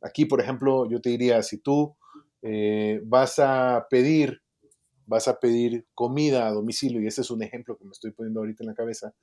Aquí, 0.00 0.24
por 0.24 0.40
ejemplo, 0.40 0.88
yo 0.88 1.00
te 1.00 1.10
diría, 1.10 1.42
si 1.42 1.58
tú 1.58 1.96
eh, 2.42 3.00
vas 3.04 3.38
a 3.38 3.86
pedir 3.90 4.42
vas 5.08 5.26
a 5.26 5.40
pedir 5.40 5.86
comida 5.94 6.46
a 6.46 6.52
domicilio, 6.52 7.00
y 7.00 7.06
ese 7.06 7.22
es 7.22 7.30
un 7.30 7.42
ejemplo 7.42 7.78
que 7.78 7.84
me 7.84 7.92
estoy 7.92 8.10
poniendo 8.10 8.40
ahorita 8.40 8.62
en 8.62 8.68
la 8.68 8.74
cabeza, 8.74 9.14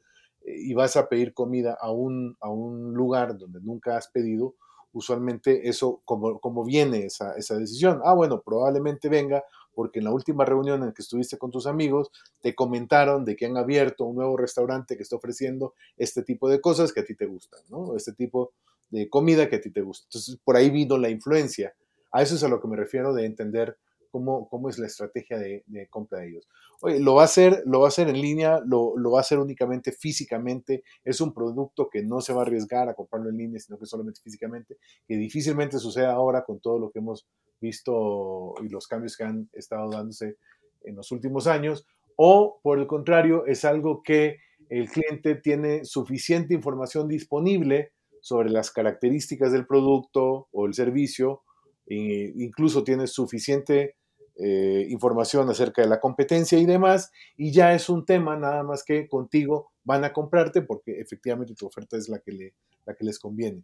eh, 0.41 0.55
y 0.57 0.73
vas 0.73 0.97
a 0.97 1.07
pedir 1.07 1.33
comida 1.33 1.77
a 1.79 1.91
un, 1.91 2.35
a 2.41 2.49
un 2.49 2.93
lugar 2.93 3.37
donde 3.37 3.61
nunca 3.61 3.95
has 3.95 4.07
pedido, 4.07 4.55
usualmente 4.95 5.67
eso, 5.67 6.01
como, 6.05 6.39
como 6.39 6.63
viene 6.63 7.05
esa, 7.05 7.33
esa 7.33 7.57
decisión? 7.57 8.01
Ah, 8.03 8.13
bueno, 8.13 8.41
probablemente 8.41 9.09
venga 9.09 9.43
porque 9.75 9.99
en 9.99 10.05
la 10.05 10.11
última 10.11 10.45
reunión 10.45 10.83
en 10.83 10.93
que 10.93 11.01
estuviste 11.01 11.37
con 11.37 11.51
tus 11.51 11.67
amigos, 11.67 12.09
te 12.41 12.55
comentaron 12.55 13.25
de 13.25 13.35
que 13.35 13.45
han 13.45 13.57
abierto 13.57 14.05
un 14.05 14.15
nuevo 14.15 14.37
restaurante 14.37 14.95
que 14.95 15.03
está 15.03 15.17
ofreciendo 15.17 15.73
este 15.97 16.23
tipo 16.23 16.49
de 16.49 16.61
cosas 16.61 16.93
que 16.93 17.01
a 17.01 17.05
ti 17.05 17.13
te 17.13 17.25
gustan, 17.25 17.59
¿no? 17.69 17.95
Este 17.95 18.13
tipo 18.13 18.53
de 18.89 19.09
comida 19.09 19.49
que 19.49 19.57
a 19.57 19.61
ti 19.61 19.69
te 19.69 19.81
gusta. 19.81 20.05
Entonces, 20.07 20.37
por 20.43 20.55
ahí 20.55 20.69
vino 20.69 20.97
la 20.97 21.09
influencia. 21.09 21.75
A 22.11 22.21
eso 22.21 22.35
es 22.35 22.43
a 22.43 22.47
lo 22.47 22.61
que 22.61 22.69
me 22.69 22.77
refiero 22.77 23.13
de 23.13 23.25
entender 23.25 23.77
cómo, 24.21 24.69
es 24.69 24.77
la 24.77 24.87
estrategia 24.87 25.37
de, 25.37 25.63
compra 25.89 26.19
de 26.19 26.29
ellos. 26.29 26.47
Oye, 26.81 26.99
lo 26.99 27.15
va 27.15 27.23
a 27.23 27.25
hacer, 27.25 27.63
lo 27.65 27.79
va 27.79 27.85
a 27.85 27.89
hacer 27.89 28.07
en 28.09 28.21
línea, 28.21 28.61
lo, 28.65 28.95
va 29.11 29.19
a 29.19 29.21
hacer 29.21 29.39
únicamente 29.39 29.91
físicamente. 29.91 30.83
Es 31.03 31.21
un 31.21 31.33
producto 31.33 31.89
que 31.89 32.03
no 32.03 32.21
se 32.21 32.33
va 32.33 32.41
a 32.41 32.45
arriesgar 32.45 32.89
a 32.89 32.93
comprarlo 32.93 33.29
en 33.29 33.37
línea, 33.37 33.59
sino 33.59 33.77
que 33.77 33.85
solamente 33.85 34.21
físicamente, 34.21 34.77
que 35.07 35.17
difícilmente 35.17 35.79
sucede 35.79 36.07
ahora 36.07 36.43
con 36.43 36.59
todo 36.59 36.79
lo 36.79 36.91
que 36.91 36.99
hemos 36.99 37.27
visto 37.59 38.53
y 38.63 38.69
los 38.69 38.87
cambios 38.87 39.17
que 39.17 39.23
han 39.23 39.49
estado 39.53 39.89
dándose 39.89 40.37
en 40.83 40.95
los 40.95 41.11
últimos 41.11 41.47
años. 41.47 41.85
O, 42.15 42.59
por 42.63 42.79
el 42.79 42.87
contrario, 42.87 43.45
es 43.45 43.65
algo 43.65 44.01
que 44.03 44.37
el 44.69 44.89
cliente 44.89 45.35
tiene 45.35 45.85
suficiente 45.85 46.53
información 46.53 47.07
disponible 47.07 47.91
sobre 48.21 48.49
las 48.49 48.71
características 48.71 49.51
del 49.51 49.67
producto 49.67 50.47
o 50.51 50.65
el 50.65 50.73
servicio, 50.73 51.43
e 51.87 52.33
incluso 52.37 52.83
tiene 52.83 53.05
suficiente 53.05 53.97
eh, 54.37 54.87
información 54.89 55.49
acerca 55.49 55.81
de 55.81 55.87
la 55.87 55.99
competencia 55.99 56.57
y 56.59 56.65
demás, 56.65 57.11
y 57.37 57.51
ya 57.51 57.73
es 57.73 57.89
un 57.89 58.05
tema 58.05 58.37
nada 58.37 58.63
más 58.63 58.83
que 58.83 59.07
contigo 59.07 59.71
van 59.83 60.03
a 60.03 60.13
comprarte 60.13 60.61
porque 60.61 60.99
efectivamente 60.99 61.53
tu 61.55 61.65
oferta 61.67 61.97
es 61.97 62.09
la 62.09 62.19
que, 62.19 62.53
la 62.85 62.95
que 62.95 63.05
les 63.05 63.19
conviene. 63.19 63.63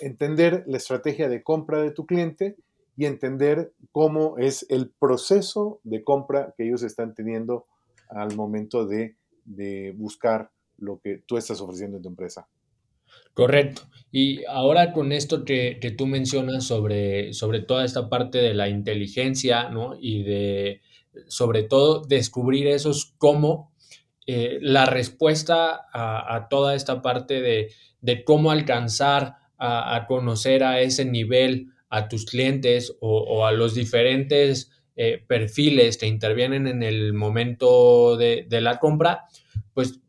Entender 0.00 0.64
la 0.66 0.76
estrategia 0.76 1.28
de 1.28 1.42
compra 1.42 1.80
de 1.80 1.92
tu 1.92 2.06
cliente 2.06 2.56
y 2.96 3.06
entender 3.06 3.72
cómo 3.92 4.38
es 4.38 4.66
el 4.68 4.90
proceso 4.90 5.80
de 5.84 6.04
compra 6.04 6.54
que 6.56 6.64
ellos 6.64 6.82
están 6.82 7.14
teniendo 7.14 7.66
al 8.08 8.36
momento 8.36 8.86
de 8.86 9.16
de 9.44 9.92
buscar 9.96 10.50
lo 10.78 11.00
que 11.00 11.18
tú 11.18 11.36
estás 11.36 11.60
ofreciendo 11.60 11.98
en 11.98 12.02
tu 12.02 12.08
empresa. 12.08 12.48
Correcto. 13.34 13.82
Y 14.12 14.44
ahora 14.44 14.92
con 14.92 15.10
esto 15.10 15.44
que, 15.44 15.94
tú 15.98 16.06
mencionas 16.06 16.64
sobre, 16.64 17.32
sobre 17.32 17.60
toda 17.60 17.84
esta 17.84 18.08
parte 18.08 18.38
de 18.38 18.54
la 18.54 18.68
inteligencia, 18.68 19.70
¿no? 19.70 19.96
Y 20.00 20.22
de, 20.22 20.82
sobre 21.26 21.64
todo, 21.64 22.02
descubrir 22.02 22.68
esos 22.68 23.12
cómo, 23.18 23.72
eh, 24.26 24.58
la 24.62 24.86
respuesta 24.86 25.86
a, 25.92 26.46
toda 26.48 26.76
esta 26.76 27.02
parte 27.02 27.42
de, 27.42 28.24
cómo 28.24 28.52
alcanzar 28.52 29.34
a, 29.58 30.04
conocer 30.06 30.62
a 30.62 30.80
ese 30.80 31.04
nivel 31.04 31.72
a 31.88 32.08
tus 32.08 32.26
clientes 32.26 32.96
o, 33.00 33.44
a 33.46 33.50
los 33.50 33.74
diferentes 33.74 34.70
eh, 34.94 35.24
perfiles 35.26 35.98
que 35.98 36.06
intervienen 36.06 36.68
en 36.68 36.84
el 36.84 37.14
momento 37.14 38.16
de, 38.16 38.46
de 38.48 38.60
la 38.60 38.78
compra, 38.78 39.24
pues 39.72 40.03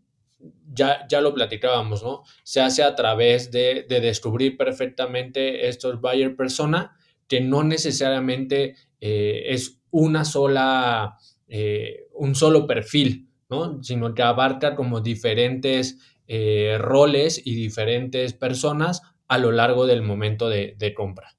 ya, 0.75 1.07
ya 1.09 1.21
lo 1.21 1.33
platicábamos, 1.33 2.03
¿no? 2.03 2.23
Se 2.43 2.61
hace 2.61 2.83
a 2.83 2.95
través 2.95 3.51
de, 3.51 3.85
descubrir 3.87 4.57
perfectamente 4.57 5.67
estos 5.67 6.01
buyer 6.01 6.35
persona, 6.35 6.97
que 7.27 7.41
no 7.41 7.63
necesariamente 7.63 8.75
eh, 9.01 9.43
es 9.47 9.79
una 9.89 10.25
sola, 10.25 11.17
eh, 11.47 12.07
un 12.13 12.35
solo 12.35 12.67
perfil, 12.67 13.29
¿no? 13.49 13.81
Sino 13.81 14.13
que 14.13 14.21
abarca 14.21 14.75
como 14.75 15.01
diferentes 15.01 15.97
eh, 16.27 16.77
roles 16.79 17.41
y 17.43 17.55
diferentes 17.55 18.33
personas 18.33 19.01
a 19.27 19.37
lo 19.37 19.51
largo 19.51 19.87
del 19.87 20.01
momento 20.01 20.49
de, 20.49 20.93
compra. 20.95 21.35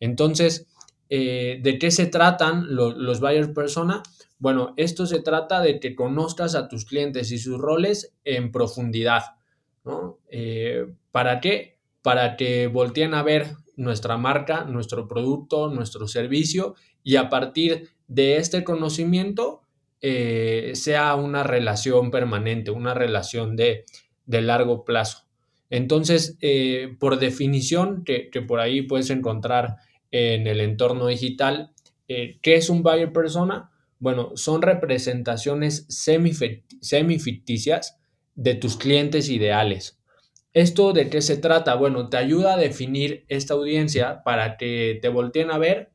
Entonces, 0.00 0.66
¿de 1.08 1.76
qué 1.78 1.90
se 1.90 2.06
tratan 2.06 2.74
los 2.74 3.20
buyer 3.20 3.52
persona? 3.52 4.02
Bueno, 4.38 4.74
esto 4.76 5.06
se 5.06 5.20
trata 5.20 5.62
de 5.62 5.80
que 5.80 5.94
conozcas 5.94 6.54
a 6.54 6.68
tus 6.68 6.84
clientes 6.84 7.32
y 7.32 7.38
sus 7.38 7.58
roles 7.58 8.14
en 8.24 8.52
profundidad, 8.52 9.36
¿no? 9.84 10.18
Eh, 10.28 10.86
¿Para 11.10 11.40
qué? 11.40 11.78
Para 12.02 12.36
que 12.36 12.66
volteen 12.66 13.14
a 13.14 13.22
ver 13.22 13.56
nuestra 13.76 14.18
marca, 14.18 14.64
nuestro 14.64 15.08
producto, 15.08 15.70
nuestro 15.70 16.06
servicio 16.06 16.74
y 17.02 17.16
a 17.16 17.30
partir 17.30 17.88
de 18.08 18.36
este 18.36 18.62
conocimiento 18.62 19.62
eh, 20.02 20.72
sea 20.74 21.14
una 21.14 21.42
relación 21.42 22.10
permanente, 22.10 22.70
una 22.70 22.92
relación 22.92 23.56
de, 23.56 23.84
largo 24.26 24.84
plazo. 24.84 25.24
Entonces, 25.70 26.36
eh, 26.42 26.94
por 27.00 27.18
definición, 27.18 28.04
que, 28.04 28.28
que, 28.28 28.42
por 28.42 28.60
ahí 28.60 28.82
puedes 28.82 29.08
encontrar 29.08 29.76
en 30.10 30.46
el 30.46 30.60
entorno 30.60 31.06
digital, 31.06 31.72
¿qué 32.06 32.38
es 32.42 32.70
un 32.70 32.82
buyer 32.82 33.12
persona? 33.12 33.70
Bueno, 33.98 34.32
son 34.34 34.62
representaciones 34.62 35.86
semificticias 35.88 37.98
de 38.34 38.54
tus 38.54 38.76
clientes 38.76 39.28
ideales. 39.28 39.98
¿Esto 40.52 40.92
de 40.92 41.10
qué 41.10 41.22
se 41.22 41.36
trata? 41.36 41.74
Bueno, 41.74 42.08
te 42.08 42.16
ayuda 42.16 42.54
a 42.54 42.58
definir 42.58 43.24
esta 43.28 43.54
audiencia 43.54 44.22
para 44.24 44.56
que 44.56 44.98
te 45.02 45.08
volteen 45.08 45.50
a 45.50 45.58
ver 45.58 45.90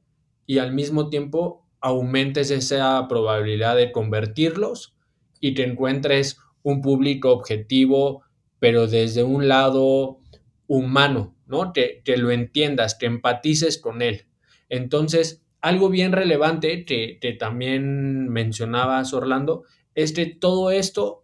y 0.46 0.60
al 0.60 0.74
mismo 0.74 1.10
tiempo 1.10 1.68
aumentes 1.80 2.52
esa 2.52 3.08
probabilidad 3.08 3.76
de 3.76 3.92
convertirlos 3.92 4.96
y 5.40 5.56
te 5.56 5.64
encuentres 5.64 6.38
un 6.64 6.82
público 6.82 7.32
objetivo, 7.32 8.24
pero 8.60 8.86
desde 8.86 9.24
un 9.24 9.48
lado 9.48 10.20
humano, 10.68 11.36
¿no? 11.48 11.74
Que, 11.74 12.02
que 12.06 12.18
lo 12.18 12.32
entiendas, 12.32 12.96
que 12.96 13.08
empatices 13.08 13.80
con 13.80 14.02
él. 14.02 14.28
Entonces, 14.70 15.42
algo 15.62 15.90
bien 15.90 16.12
relevante 16.12 16.86
que, 16.86 17.38
también 17.40 18.30
mencionabas, 18.30 19.14
Orlando, 19.14 19.64
es 19.94 20.12
que 20.12 20.26
todo 20.26 20.72
esto, 20.72 21.24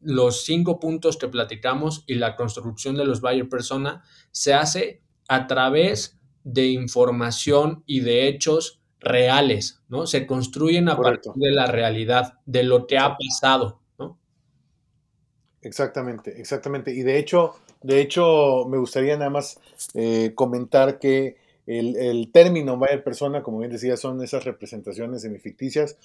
los 0.00 0.44
cinco 0.44 0.80
puntos 0.80 1.16
que 1.16 1.28
platicamos 1.28 2.04
y 2.06 2.14
la 2.14 2.36
construcción 2.36 2.96
de 2.96 3.04
los 3.04 3.20
buyer 3.20 3.48
persona, 3.48 4.02
se 4.30 4.54
hace 4.54 5.02
a 5.28 5.46
través 5.46 6.18
de 6.42 6.66
información 6.66 7.82
y 7.86 8.00
de 8.00 8.28
hechos 8.28 8.80
reales, 9.00 9.82
¿no? 9.88 10.06
Se 10.06 10.26
construyen 10.26 10.88
a 10.88 10.96
partir 10.96 11.32
de 11.34 11.50
la 11.50 11.66
realidad, 11.66 12.38
de 12.46 12.62
lo 12.62 12.86
que 12.86 12.98
ha 12.98 13.16
pasado, 13.16 13.80
¿no? 13.98 14.18
Exactamente, 15.60 16.40
exactamente. 16.40 16.92
Y 16.92 17.02
de 17.02 17.18
hecho, 17.18 17.54
de 17.82 18.00
hecho, 18.00 18.64
me 18.66 18.78
gustaría 18.78 19.16
nada 19.16 19.30
más 19.30 19.60
eh, 19.92 20.32
comentar 20.34 20.98
que 20.98 21.36
el, 21.66 22.30
término 22.32 22.76
buyer 22.76 23.02
persona, 23.02 23.42
como 23.42 23.58
bien 23.58 23.70
decía, 23.70 23.96
son 23.96 24.22
esas 24.22 24.44
representaciones 24.44 25.22
semificticias. 25.22 25.96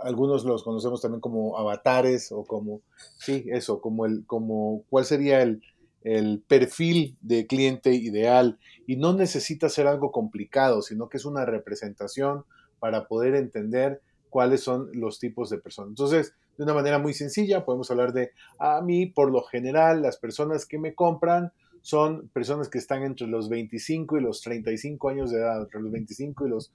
Algunos 0.00 0.44
los 0.44 0.62
conocemos 0.62 1.00
también 1.00 1.20
como 1.20 1.58
avatares 1.58 2.32
o 2.32 2.44
como, 2.44 2.82
sí, 3.18 3.46
eso, 3.48 3.80
como 3.80 4.06
el, 4.06 4.24
como 4.26 4.84
cuál 4.90 5.04
sería 5.04 5.42
el, 5.42 5.62
el 6.02 6.42
perfil 6.46 7.16
de 7.20 7.46
cliente 7.46 7.94
ideal. 7.94 8.58
Y 8.86 8.96
no 8.96 9.14
necesita 9.14 9.68
ser 9.68 9.86
algo 9.86 10.12
complicado, 10.12 10.82
sino 10.82 11.08
que 11.08 11.16
es 11.16 11.24
una 11.24 11.44
representación 11.44 12.44
para 12.78 13.08
poder 13.08 13.34
entender 13.34 14.02
cuáles 14.28 14.62
son 14.62 14.90
los 14.92 15.18
tipos 15.18 15.48
de 15.48 15.58
personas. 15.58 15.90
Entonces, 15.90 16.34
de 16.58 16.64
una 16.64 16.74
manera 16.74 16.98
muy 16.98 17.14
sencilla, 17.14 17.64
podemos 17.64 17.90
hablar 17.90 18.12
de, 18.12 18.32
a 18.58 18.80
mí, 18.82 19.06
por 19.06 19.30
lo 19.30 19.42
general, 19.42 20.02
las 20.02 20.16
personas 20.16 20.66
que 20.66 20.78
me 20.78 20.94
compran, 20.94 21.52
son 21.86 22.28
personas 22.30 22.68
que 22.68 22.78
están 22.78 23.04
entre 23.04 23.28
los 23.28 23.48
25 23.48 24.18
y 24.18 24.20
los 24.20 24.40
35 24.40 25.08
años 25.08 25.30
de 25.30 25.38
edad, 25.38 25.62
entre 25.62 25.80
los 25.80 25.92
25 25.92 26.44
y 26.44 26.50
los 26.50 26.72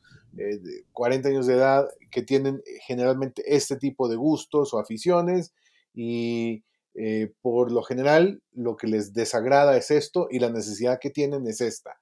40 0.93 1.28
eh, 1.28 1.32
años 1.34 1.47
de 1.47 1.56
edad, 1.56 1.89
que 2.10 2.21
tienen 2.21 2.62
generalmente 2.88 3.43
este 3.45 3.76
tipo 3.76 4.08
de 4.08 4.15
gustos 4.15 4.74
o 4.74 4.80
aficiones 4.80 5.54
y 5.93 6.63
eh, 6.95 7.34
por 7.41 7.74
lo 7.74 7.84
general 7.84 8.41
lo 8.54 8.78
que 8.78 8.88
les 8.88 9.12
desagrada 9.12 9.76
es 9.76 9.91
esto 9.91 10.30
y 10.32 10.39
la 10.39 10.50
necesidad 10.50 10.97
que 10.97 11.10
tienen 11.10 11.45
es 11.45 11.60
esta. 11.60 12.00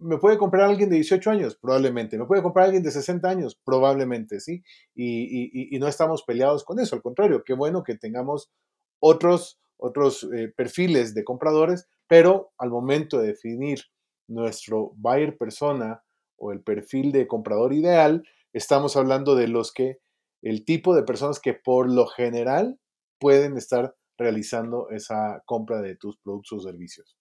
¿Me 0.00 0.18
puede 0.18 0.36
comprar 0.36 0.68
alguien 0.68 0.90
de 0.90 0.96
18 0.96 1.30
años? 1.30 1.54
Probablemente. 1.54 2.18
¿Me 2.18 2.26
puede 2.26 2.42
comprar 2.42 2.64
alguien 2.64 2.82
de 2.82 2.90
60 2.90 3.28
años? 3.28 3.56
Probablemente, 3.64 4.40
sí. 4.40 4.64
Y, 4.96 5.76
y 5.76 5.78
no 5.78 5.86
estamos 5.86 6.24
peleados 6.24 6.64
con 6.64 6.80
eso. 6.80 6.96
Al 6.96 7.02
contrario, 7.02 7.44
qué 7.44 7.54
bueno 7.54 7.84
que 7.84 7.94
tengamos 7.94 8.50
otros 8.98 9.60
otros 9.76 10.28
eh, 10.34 10.52
perfiles 10.56 11.14
de 11.14 11.24
compradores, 11.24 11.88
pero 12.06 12.52
al 12.58 12.70
momento 12.70 13.18
de 13.18 13.28
definir 13.28 13.80
nuestro 14.28 14.92
buyer 14.96 15.36
persona 15.36 16.02
o 16.36 16.52
el 16.52 16.62
perfil 16.62 17.12
de 17.12 17.26
comprador 17.26 17.72
ideal, 17.72 18.22
estamos 18.52 18.96
hablando 18.96 19.34
de 19.34 19.48
los 19.48 19.72
que, 19.72 19.98
el 20.42 20.64
tipo 20.64 20.94
de 20.94 21.02
personas 21.02 21.40
que 21.40 21.54
por 21.54 21.90
lo 21.90 22.06
general 22.06 22.78
pueden 23.18 23.56
estar 23.56 23.94
realizando 24.18 24.90
esa 24.90 25.42
compra 25.46 25.80
de 25.80 25.96
tus 25.96 26.16
productos 26.18 26.60
o 26.60 26.68
servicios. 26.68 27.16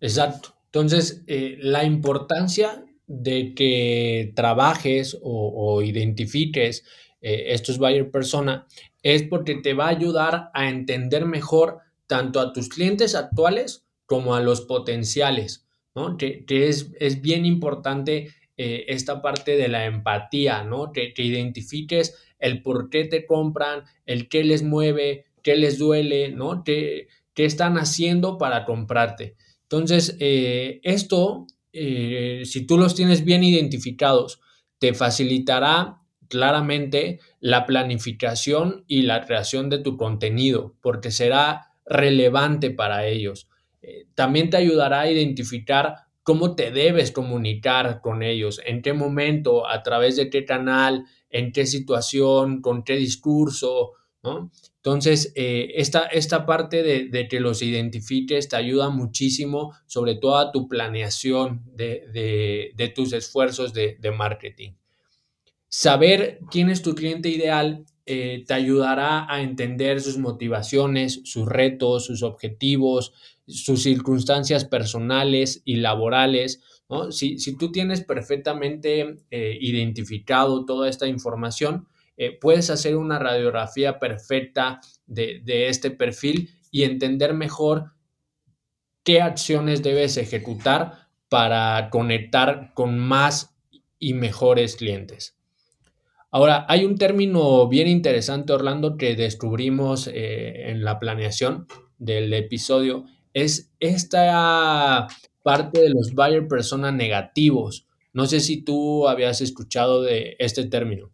Exacto. 0.00 0.54
Entonces, 0.66 1.24
eh, 1.26 1.56
la 1.60 1.84
importancia 1.84 2.84
de 3.06 3.54
que 3.54 4.32
trabajes 4.34 5.16
o, 5.22 5.80
identifiques 5.82 6.84
eh, 7.20 7.54
estos 7.54 7.78
buyer 7.78 8.10
persona 8.10 8.66
es 9.14 9.22
porque 9.22 9.54
te 9.54 9.72
va 9.72 9.86
a 9.86 9.90
ayudar 9.90 10.50
a 10.52 10.68
entender 10.68 11.26
mejor 11.26 11.78
tanto 12.08 12.40
a 12.40 12.52
tus 12.52 12.68
clientes 12.68 13.14
actuales 13.14 13.86
como 14.04 14.34
a 14.34 14.40
los 14.40 14.62
potenciales, 14.62 15.64
¿no? 15.94 16.16
Que, 16.16 16.44
es, 16.48 16.90
es, 16.98 17.22
bien 17.22 17.46
importante 17.46 18.34
eh, 18.56 18.84
esta 18.88 19.22
parte 19.22 19.56
de 19.56 19.68
la 19.68 19.86
empatía, 19.86 20.64
¿no? 20.64 20.90
Que, 20.90 21.14
identifiques 21.18 22.16
el 22.40 22.62
por 22.62 22.90
qué 22.90 23.04
te 23.04 23.26
compran, 23.26 23.84
el 24.06 24.28
qué 24.28 24.42
les 24.42 24.64
mueve, 24.64 25.26
qué 25.40 25.54
les 25.54 25.78
duele, 25.78 26.30
¿no? 26.32 26.64
Qué, 26.64 27.06
qué 27.32 27.44
están 27.44 27.78
haciendo 27.78 28.38
para 28.38 28.64
comprarte. 28.64 29.36
Entonces, 29.62 30.16
eh, 30.18 30.80
esto, 30.82 31.46
eh, 31.72 32.42
si 32.44 32.66
tú 32.66 32.76
los 32.76 32.96
tienes 32.96 33.24
bien 33.24 33.44
identificados, 33.44 34.40
te 34.80 34.94
facilitará 34.94 36.00
claramente 36.28 37.20
la 37.46 37.64
planificación 37.64 38.84
y 38.88 39.02
la 39.02 39.24
creación 39.24 39.70
de 39.70 39.78
tu 39.78 39.96
contenido, 39.96 40.74
porque 40.80 41.12
será 41.12 41.74
relevante 41.84 42.72
para 42.72 43.06
ellos. 43.06 43.48
Eh, 43.82 44.08
también 44.16 44.50
te 44.50 44.56
ayudará 44.56 45.02
a 45.02 45.10
identificar 45.12 45.94
cómo 46.24 46.56
te 46.56 46.72
debes 46.72 47.12
comunicar 47.12 48.00
con 48.00 48.24
ellos, 48.24 48.60
en 48.66 48.82
qué 48.82 48.94
momento, 48.94 49.68
a 49.68 49.84
través 49.84 50.16
de 50.16 50.28
qué 50.28 50.44
canal, 50.44 51.04
en 51.30 51.52
qué 51.52 51.66
situación, 51.66 52.62
con 52.62 52.82
qué 52.82 52.96
discurso. 52.96 53.92
Entonces, 54.78 55.32
eh, 55.36 55.74
esta, 55.76 56.06
esta, 56.06 56.46
parte 56.46 56.82
de, 56.82 57.28
que 57.28 57.38
los 57.38 57.62
identifiques 57.62 58.48
te 58.48 58.56
ayuda 58.56 58.90
muchísimo, 58.90 59.72
sobre 59.86 60.16
todo 60.16 60.38
a 60.38 60.50
tu 60.50 60.66
planeación 60.66 61.62
de, 61.76 62.92
tus 62.96 63.12
esfuerzos 63.12 63.72
de 63.72 64.10
marketing. 64.10 64.72
Saber 65.68 66.40
quién 66.50 66.70
es 66.70 66.82
tu 66.82 66.94
cliente 66.94 67.28
ideal 67.28 67.84
eh, 68.08 68.44
te 68.46 68.54
ayudará 68.54 69.26
a 69.28 69.42
entender 69.42 70.00
sus 70.00 70.16
motivaciones, 70.16 71.22
sus 71.24 71.46
retos, 71.48 72.06
sus 72.06 72.22
objetivos, 72.22 73.12
sus 73.48 73.82
circunstancias 73.82 74.64
personales 74.64 75.62
y 75.64 75.76
laborales. 75.76 76.62
Si, 77.10 77.56
tú 77.56 77.72
tienes 77.72 78.02
perfectamente 78.02 79.16
eh, 79.32 79.58
identificado 79.60 80.64
toda 80.64 80.88
esta 80.88 81.08
información, 81.08 81.88
eh, 82.16 82.38
puedes 82.40 82.70
hacer 82.70 82.96
una 82.96 83.18
radiografía 83.18 83.98
perfecta 83.98 84.80
de, 85.06 85.40
de 85.44 85.68
este 85.68 85.90
perfil 85.90 86.50
y 86.70 86.84
entender 86.84 87.34
mejor 87.34 87.92
qué 89.02 89.20
acciones 89.20 89.82
debes 89.82 90.16
ejecutar 90.16 91.08
para 91.28 91.90
conectar 91.90 92.72
con 92.72 93.00
más 93.00 93.56
y 93.98 94.14
mejores 94.14 94.76
clientes. 94.76 95.35
Ahora, 96.36 96.66
hay 96.68 96.84
un 96.84 96.98
término 96.98 97.66
bien 97.66 97.88
interesante, 97.88 98.52
Orlando, 98.52 98.98
que 98.98 99.16
descubrimos 99.16 100.06
eh, 100.06 100.68
en 100.68 100.84
la 100.84 100.98
planeación 100.98 101.66
del 101.96 102.30
episodio, 102.34 103.06
es 103.32 103.70
esta 103.80 105.06
parte 105.42 105.80
de 105.80 105.88
los 105.88 106.12
buyer 106.12 106.46
persona 106.46 106.92
negativos. 106.92 107.86
No 108.12 108.26
sé 108.26 108.40
si 108.40 108.60
tú 108.60 109.08
habías 109.08 109.40
escuchado 109.40 110.02
de 110.02 110.36
este 110.38 110.66
término. 110.66 111.10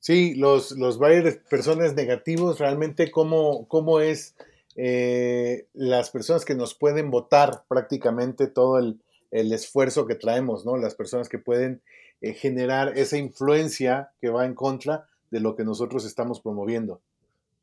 Sí, 0.00 0.34
los, 0.34 0.72
los 0.72 0.98
buyer 0.98 1.44
personas 1.48 1.94
negativos, 1.94 2.58
realmente 2.58 3.12
cómo, 3.12 3.68
cómo 3.68 4.00
es 4.00 4.34
eh, 4.74 5.68
las 5.72 6.10
personas 6.10 6.44
que 6.44 6.56
nos 6.56 6.74
pueden 6.74 7.12
votar 7.12 7.62
prácticamente 7.68 8.48
todo 8.48 8.80
el, 8.80 9.00
el 9.30 9.52
esfuerzo 9.52 10.04
que 10.08 10.16
traemos, 10.16 10.66
¿no? 10.66 10.76
Las 10.76 10.96
personas 10.96 11.28
que 11.28 11.38
pueden 11.38 11.80
eh, 12.20 12.34
generar 12.34 12.96
esa 12.96 13.16
influencia 13.18 14.12
que 14.20 14.30
va 14.30 14.46
en 14.46 14.54
contra 14.54 15.06
de 15.30 15.40
lo 15.40 15.54
que 15.54 15.64
nosotros 15.64 16.04
estamos 16.04 16.40
promoviendo. 16.40 17.00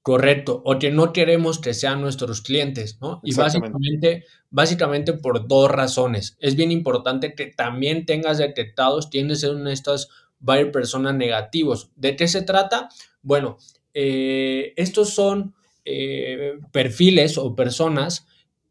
Correcto, 0.04 0.62
o 0.66 0.80
que 0.80 0.92
no 0.92 1.14
queremos 1.14 1.60
que 1.60 1.74
sean 1.74 2.02
nuestros 2.02 2.42
clientes, 2.42 2.98
¿no? 3.00 3.22
Y 3.24 3.34
básicamente, 3.36 4.26
básicamente 4.50 5.14
por 5.14 5.48
dos 5.48 5.72
razones. 5.72 6.36
Es 6.42 6.58
bien 6.58 6.74
importante 6.74 7.36
que 7.36 7.46
también 7.46 8.06
tengas 8.06 8.38
detectados, 8.38 9.10
tienes 9.10 9.44
en 9.44 9.66
estas 9.66 10.10
varias 10.40 10.72
personas 10.72 11.16
negativos. 11.16 11.90
¿De 11.96 12.18
qué 12.18 12.28
se 12.28 12.42
trata? 12.42 12.90
Bueno, 13.22 13.58
eh, 13.94 14.74
estos 14.76 15.12
son 15.12 15.56
eh, 15.86 16.60
perfiles 16.74 17.38
o 17.38 17.56
personas 17.56 18.28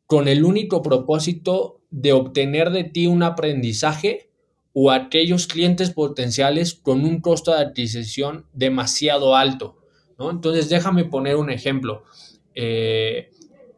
con 0.07 0.29
el 0.29 0.45
único 0.45 0.83
propósito 0.83 1.81
de 1.91 2.13
obtener 2.13 2.71
de 2.71 2.85
ti 2.85 3.07
un 3.07 3.23
aprendizaje 3.23 4.29
o 4.73 4.91
aquellos 4.91 5.47
clientes 5.47 5.91
potenciales 5.91 6.75
con 6.75 7.05
un 7.05 7.21
costo 7.21 7.53
de 7.53 7.61
adquisición 7.61 8.47
demasiado 8.53 9.37
alto. 9.37 9.77
¿no? 10.19 10.31
Entonces, 10.31 10.69
déjame 10.69 11.05
poner 11.05 11.37
un 11.37 11.51
ejemplo. 11.51 12.05
Eh, 12.55 13.31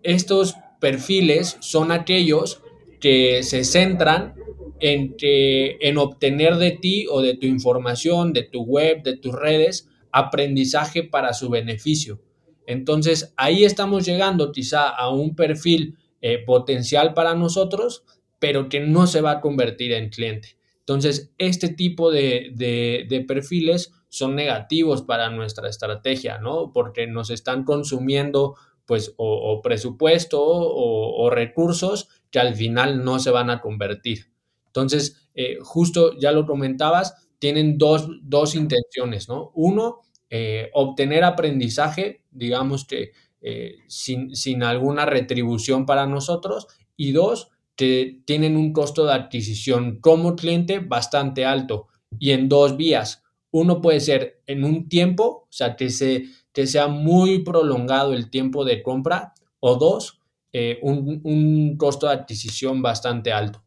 estos 0.02 0.54
perfiles 0.80 1.56
son 1.60 1.90
aquellos 1.90 2.62
que 3.00 3.42
se 3.42 3.64
centran 3.64 4.34
en, 4.80 5.16
que, 5.16 5.78
en 5.80 5.98
obtener 5.98 6.56
de 6.56 6.72
ti 6.72 7.06
o 7.10 7.22
de 7.22 7.34
tu 7.34 7.46
información, 7.46 8.32
de 8.32 8.42
tu 8.42 8.62
web, 8.62 9.02
de 9.02 9.16
tus 9.16 9.34
redes, 9.34 9.88
aprendizaje 10.12 11.02
para 11.02 11.32
su 11.32 11.50
beneficio. 11.50 12.20
Entonces, 12.66 13.32
ahí 13.36 13.64
estamos 13.64 14.06
llegando 14.06 14.52
quizá 14.52 14.88
a 14.88 15.10
un 15.10 15.34
perfil 15.34 15.98
eh, 16.22 16.38
potencial 16.38 17.14
para 17.14 17.34
nosotros, 17.34 18.04
pero 18.38 18.68
que 18.68 18.80
no 18.80 19.06
se 19.06 19.20
va 19.20 19.32
a 19.32 19.40
convertir 19.40 19.92
en 19.92 20.08
cliente. 20.08 20.56
Entonces, 20.86 21.32
este 21.38 21.68
tipo 21.68 22.10
de, 22.10 23.24
perfiles 23.26 23.92
son 24.10 24.36
negativos 24.36 25.02
para 25.02 25.30
nuestra 25.30 25.68
estrategia, 25.68 26.38
¿no? 26.38 26.72
Porque 26.72 27.06
nos 27.06 27.30
están 27.30 27.64
consumiendo, 27.64 28.54
pues, 28.84 29.14
o, 29.16 29.62
presupuesto 29.62 30.42
o, 30.44 31.30
recursos 31.30 32.08
que 32.30 32.38
al 32.38 32.54
final 32.54 33.02
no 33.02 33.18
se 33.18 33.30
van 33.30 33.48
a 33.48 33.60
convertir. 33.60 34.30
Entonces, 34.66 35.28
eh, 35.34 35.58
justo 35.62 36.18
ya 36.18 36.32
lo 36.32 36.46
comentabas, 36.46 37.28
tienen 37.38 37.78
dos, 37.78 38.54
intenciones, 38.54 39.28
¿no? 39.28 39.52
Uno, 39.54 40.00
eh, 40.28 40.70
obtener 40.74 41.24
aprendizaje, 41.24 42.22
digamos 42.30 42.84
que 42.84 43.12
eh, 43.46 43.76
sin, 43.88 44.62
alguna 44.62 45.04
retribución 45.04 45.84
para 45.84 46.06
nosotros. 46.06 46.66
Y 46.96 47.12
dos, 47.12 47.50
que 47.76 48.20
tienen 48.24 48.56
un 48.56 48.72
costo 48.72 49.04
de 49.04 49.12
adquisición 49.12 49.98
como 50.00 50.36
cliente 50.36 50.78
bastante 50.78 51.44
alto 51.44 51.88
y 52.18 52.32
en 52.32 52.48
dos 52.48 52.76
vías. 52.76 53.22
Uno 53.50 53.80
puede 53.80 54.00
ser 54.00 54.42
en 54.46 54.64
un 54.64 54.88
tiempo, 54.88 55.24
o 55.24 55.52
sea, 55.52 55.76
que, 55.76 55.90
se, 55.90 56.24
que 56.52 56.66
sea 56.66 56.88
muy 56.88 57.44
prolongado 57.44 58.12
el 58.12 58.30
tiempo 58.30 58.64
de 58.64 58.82
compra, 58.82 59.34
o 59.66 59.76
dos, 59.76 60.20
eh, 60.52 60.78
un, 60.82 61.76
costo 61.78 62.06
de 62.06 62.12
adquisición 62.12 62.82
bastante 62.82 63.32
alto. 63.32 63.64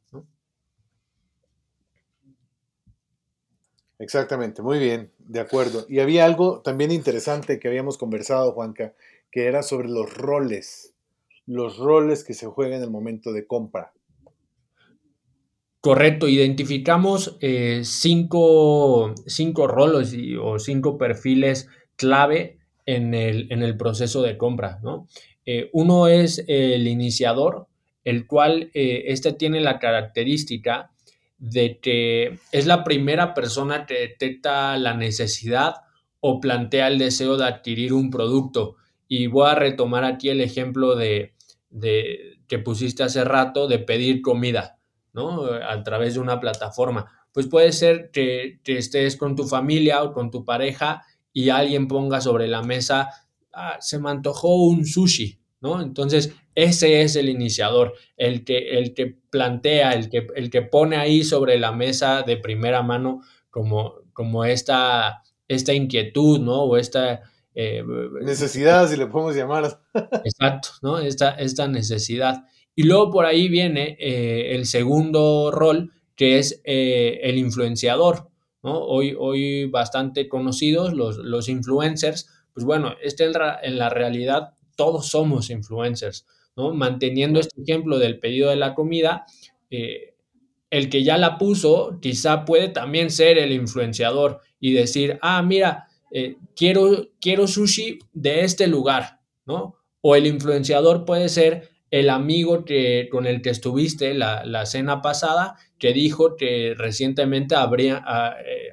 Exactamente, 4.00 4.62
muy 4.62 4.78
bien, 4.78 5.12
de 5.18 5.40
acuerdo. 5.40 5.86
Y 5.90 6.00
había 6.00 6.24
algo 6.24 6.62
también 6.62 6.92
interesante 6.92 7.60
que 7.60 7.68
habíamos 7.68 7.98
conversado, 7.98 8.52
Juanca, 8.52 8.94
que 9.32 9.48
era 9.48 9.64
sobre 9.64 9.90
los 9.90 10.14
roles, 10.14 10.94
los 11.48 11.78
roles 11.78 12.24
que 12.24 12.36
se 12.36 12.46
juegan 12.46 12.78
en 12.78 12.84
el 12.84 12.92
momento 12.92 13.34
de 13.34 13.48
compra. 13.48 13.92
Correcto, 15.82 16.28
identificamos 16.28 17.38
eh, 17.40 17.82
cinco, 17.84 19.14
roles 19.68 20.16
o 20.42 20.60
cinco 20.60 20.98
perfiles 20.98 21.70
clave 21.96 22.58
en 22.86 23.14
el, 23.14 23.52
en 23.52 23.62
el 23.62 23.78
proceso 23.78 24.22
de 24.22 24.38
compra. 24.38 24.80
¿no? 24.82 25.08
Eh, 25.46 25.70
uno 25.72 26.08
es 26.08 26.44
el 26.48 26.88
iniciador, 26.88 27.68
el 28.04 28.28
cual 28.28 28.72
eh, 28.74 29.04
este 29.08 29.34
tiene 29.34 29.62
la 29.62 29.80
característica 29.80 30.92
de 31.38 31.80
que 31.80 32.40
es 32.52 32.66
la 32.66 32.84
primera 32.84 33.34
persona 33.34 33.86
que 33.86 33.94
detecta 33.96 34.78
la 34.78 34.94
necesidad 34.94 35.76
o 36.20 36.40
plantea 36.40 36.88
el 36.88 36.98
deseo 36.98 37.38
de 37.38 37.46
adquirir 37.46 37.94
un 37.94 38.10
producto. 38.10 38.76
Y 39.08 39.28
voy 39.28 39.50
a 39.50 39.56
retomar 39.56 40.04
aquí 40.04 40.30
el 40.30 40.42
ejemplo 40.42 40.96
de, 40.96 41.34
que 42.48 42.60
pusiste 42.60 43.04
hace 43.04 43.24
rato 43.24 43.68
de 43.68 43.80
pedir 43.80 44.22
comida, 44.22 44.77
¿no? 45.18 45.46
A 45.46 45.84
través 45.84 46.14
de 46.14 46.20
una 46.20 46.40
plataforma. 46.40 47.12
Pues 47.34 47.48
puede 47.48 47.72
ser 47.72 48.12
que, 48.12 48.60
estés 48.66 49.18
con 49.18 49.36
tu 49.36 49.46
familia 49.46 50.04
o 50.04 50.14
con 50.14 50.30
tu 50.30 50.46
pareja 50.46 51.04
y 51.34 51.50
alguien 51.50 51.88
ponga 51.88 52.22
sobre 52.22 52.48
la 52.48 52.62
mesa, 52.62 53.10
ah, 53.52 53.78
se 53.80 53.98
me 53.98 54.12
antojó 54.12 54.56
un 54.68 54.86
sushi, 54.86 55.40
¿no? 55.60 55.82
Entonces, 55.82 56.34
ese 56.54 57.02
es 57.02 57.16
el 57.16 57.30
iniciador, 57.30 57.96
el 58.16 58.46
que, 58.46 58.78
el 58.78 58.94
que 58.94 59.18
plantea, 59.30 59.94
el 59.94 60.10
que, 60.10 60.28
el 60.36 60.52
que 60.52 60.62
pone 60.62 60.98
ahí 60.98 61.24
sobre 61.24 61.58
la 61.58 61.72
mesa 61.72 62.22
de 62.22 62.38
primera 62.38 62.84
mano 62.84 63.22
como, 63.50 63.96
como 64.14 64.46
esta, 64.46 65.24
esta 65.48 65.74
inquietud, 65.74 66.40
¿no? 66.40 66.64
O 66.64 66.78
esta, 66.78 67.24
eh, 67.60 67.84
necesidad, 68.22 68.88
si 68.88 68.98
le 68.98 69.08
podemos 69.08 69.36
llamar. 69.36 69.82
Exacto, 70.24 70.70
¿no? 70.84 71.00
Esta, 71.00 71.32
esta 71.32 71.68
necesidad. 71.68 72.46
Y 72.78 72.84
luego 72.84 73.10
por 73.10 73.26
ahí 73.26 73.50
viene 73.50 73.98
eh, 74.00 74.56
el 74.56 74.68
segundo 74.68 75.50
rol, 75.52 75.92
que 76.16 76.38
es 76.38 76.62
eh, 76.64 77.20
el 77.24 77.40
influenciador, 77.40 78.30
¿no? 78.62 78.78
Hoy, 78.80 79.16
hoy 79.18 79.66
bastante 79.66 80.30
conocidos 80.30 80.94
los, 80.94 81.18
los 81.18 81.50
influencers, 81.50 82.30
pues 82.54 82.66
bueno, 82.66 82.94
este 83.02 83.26
en, 83.26 83.34
en 83.64 83.80
la 83.80 83.90
realidad 83.90 84.52
todos 84.76 85.08
somos 85.08 85.50
influencers, 85.50 86.28
¿no? 86.56 86.72
Manteniendo 86.76 87.40
este 87.40 87.60
ejemplo 87.60 87.98
del 87.98 88.20
pedido 88.20 88.52
de 88.52 88.58
la 88.58 88.76
comida, 88.76 89.26
el 90.70 90.90
que 90.90 91.04
ya 91.04 91.18
la 91.18 91.38
puso 91.38 91.98
quizá 92.02 92.46
puede 92.46 92.70
también 92.70 93.10
ser 93.10 93.38
el 93.38 93.52
influenciador 93.52 94.42
y 94.60 94.74
decir, 94.74 95.18
ah, 95.22 95.42
mira, 95.42 95.88
eh, 96.12 96.38
quiero, 96.56 97.10
quiero 97.20 97.48
sushi 97.48 98.00
de 98.14 98.42
este 98.42 98.68
lugar, 98.68 99.20
¿no? 99.46 99.76
O 100.02 100.16
el 100.16 100.28
influenciador 100.28 101.06
puede 101.06 101.30
ser 101.30 101.70
el 101.92 102.10
amigo 102.10 102.66
que, 102.66 103.08
con 103.12 103.26
el 103.26 103.42
que 103.42 103.50
estuviste 103.50 104.14
la, 104.14 104.66
cena 104.66 105.02
pasada 105.02 105.56
que 105.78 105.94
dijo 105.94 106.36
que 106.36 106.74
recientemente 106.78 107.56
abría, 107.56 108.04
ah, 108.06 108.36
eh, 108.46 108.72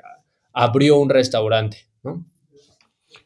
abrió 0.53 0.99
un 0.99 1.11
restaurante, 1.11 1.87
¿no? 2.03 2.25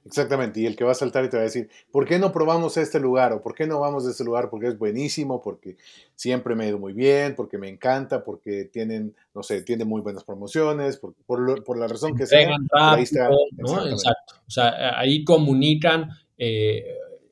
Exactamente, 0.09 0.61
y 0.61 0.67
el 0.67 0.75
que 0.75 0.85
va 0.85 0.93
a 0.93 0.95
saltar 0.95 1.27
y 1.27 1.29
te 1.29 1.37
va 1.37 1.43
a 1.43 1.45
decir, 1.45 1.69
¿por 1.91 2.07
qué 2.07 2.19
no 2.19 2.33
probamos 2.33 2.79
este 2.79 2.99
lugar? 2.99 3.35
¿O 3.35 3.43
por 3.43 3.55
qué 3.55 3.67
no 3.67 3.81
vamos 3.81 4.07
a 4.07 4.11
este 4.11 4.25
lugar? 4.25 4.49
Porque 4.49 4.69
es 4.69 4.79
buenísimo, 4.79 5.43
porque 5.43 5.77
siempre 6.15 6.55
me 6.55 6.65
ha 6.65 6.69
ido 6.69 6.79
muy 6.79 6.95
bien, 6.95 7.35
porque 7.35 7.59
me 7.59 7.69
encanta, 7.69 8.25
porque 8.25 8.65
tienen, 8.65 9.15
no 9.35 9.43
sé, 9.43 9.63
tienen 9.63 9.87
muy 9.87 10.01
buenas 10.01 10.25
promociones, 10.25 10.97
por, 10.97 11.15
por, 11.27 11.79
la 11.79 11.87
razón 11.87 12.17
que 12.17 12.27
sea. 12.27 12.49
ahí 12.73 13.03
está, 13.03 13.29
Exacto. 13.59 14.35
O 14.47 14.51
sea, 14.51 14.99
ahí 14.99 15.25
comunican 15.25 16.09
eh, 16.39 16.85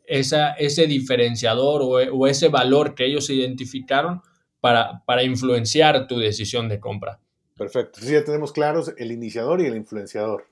esa, 0.06 0.52
ese 0.52 0.86
diferenciador 0.86 1.82
o, 1.82 1.88
o, 2.16 2.26
ese 2.26 2.48
valor 2.48 2.94
que 2.94 3.06
ellos 3.06 3.30
identificaron 3.30 4.22
para, 4.60 5.02
para 5.04 5.22
influenciar 5.22 6.06
tu 6.06 6.18
decisión 6.18 6.68
de 6.68 6.80
compra. 6.80 7.20
Perfecto. 7.56 7.98
Entonces 7.98 8.10
ya 8.10 8.24
tenemos 8.24 8.52
claros 8.52 8.92
el 8.98 9.12
iniciador 9.12 9.60
y 9.60 9.66
el 9.66 9.76
influenciador. 9.76 10.46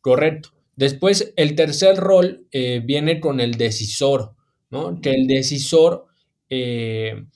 Correcto. 0.00 0.50
Después, 0.76 1.32
el 1.36 1.56
tercer 1.56 1.96
rol 1.96 2.46
eh, 2.52 2.80
viene 2.84 3.20
con 3.20 3.40
el 3.40 3.56
decisor, 3.56 4.34
¿no? 4.70 5.00
Que 5.00 5.10
el 5.10 5.26
decisor 5.26 6.06
eh, 6.48 7.26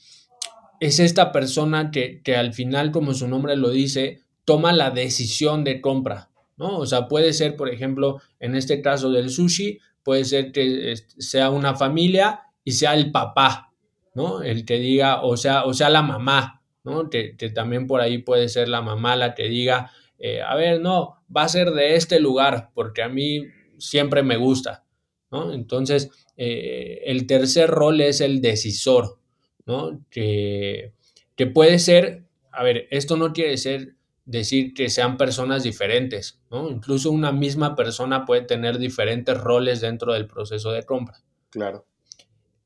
es 0.81 0.99
esta 0.99 1.31
persona 1.31 1.91
que, 1.91 2.23
al 2.37 2.55
final, 2.55 2.91
como 2.91 3.13
su 3.13 3.29
nombre 3.29 3.57
lo 3.57 3.71
dice, 3.71 4.21
toma 4.45 4.73
la 4.73 4.91
decisión 4.91 5.63
de 5.63 5.81
compra, 5.81 6.31
¿no? 6.57 6.79
O 6.79 6.87
sea, 6.87 7.07
puede 7.07 7.33
ser, 7.33 7.57
por 7.57 7.69
ejemplo, 7.69 8.21
en 8.41 8.55
este 8.55 8.81
caso 8.81 9.11
del 9.11 9.31
sushi, 9.31 9.79
puede 10.05 10.25
ser 10.25 10.53
que 10.53 10.95
sea 11.19 11.51
una 11.51 11.75
familia 11.75 12.43
y 12.63 12.73
sea 12.73 12.95
el 12.95 13.11
papá, 13.11 13.73
¿no? 14.15 14.43
El 14.43 14.65
que 14.65 14.79
diga, 14.79 15.23
o 15.23 15.37
sea, 15.37 15.65
o 15.65 15.75
sea 15.75 15.91
la 15.91 16.03
mamá, 16.03 16.63
¿no? 16.85 17.11
Que, 17.11 17.35
también 17.55 17.87
por 17.87 18.01
ahí 18.01 18.19
puede 18.19 18.49
ser 18.49 18.69
la 18.69 18.83
mamá 18.83 19.17
la 19.17 19.35
que 19.35 19.49
diga, 19.49 19.91
eh, 20.19 20.43
a 20.43 20.55
ver, 20.55 20.81
no, 20.81 21.25
va 21.35 21.43
a 21.43 21.49
ser 21.49 21.71
de 21.73 21.97
este 21.97 22.21
lugar, 22.21 22.71
porque 22.75 23.03
a 23.03 23.09
mí 23.09 23.45
siempre 23.79 24.23
me 24.23 24.37
gusta, 24.37 24.85
¿no? 25.31 25.53
Entonces, 25.53 26.11
eh, 26.37 27.03
el 27.07 27.27
tercer 27.27 27.71
rol 27.71 28.01
es 28.01 28.21
el 28.21 28.41
decisor, 28.41 29.19
¿no? 29.67 30.01
Que, 30.11 30.93
que 31.35 31.47
puede 31.47 31.79
ser, 31.79 32.25
a 32.53 32.63
ver, 32.63 32.87
esto 32.91 33.17
no 33.17 33.33
quiere 33.33 33.57
ser 33.57 33.97
decir 34.25 34.73
que 34.75 34.89
sean 34.89 35.17
personas 35.17 35.63
diferentes, 35.63 36.41
¿no? 36.51 36.71
Incluso 36.71 37.11
una 37.11 37.33
misma 37.33 37.75
persona 37.75 38.25
puede 38.25 38.43
tener 38.43 38.79
diferentes 38.79 39.37
roles 39.39 39.81
dentro 39.81 40.13
del 40.13 40.27
proceso 40.27 40.71
de 40.73 40.83
compra. 40.85 41.23
Claro. 41.51 41.87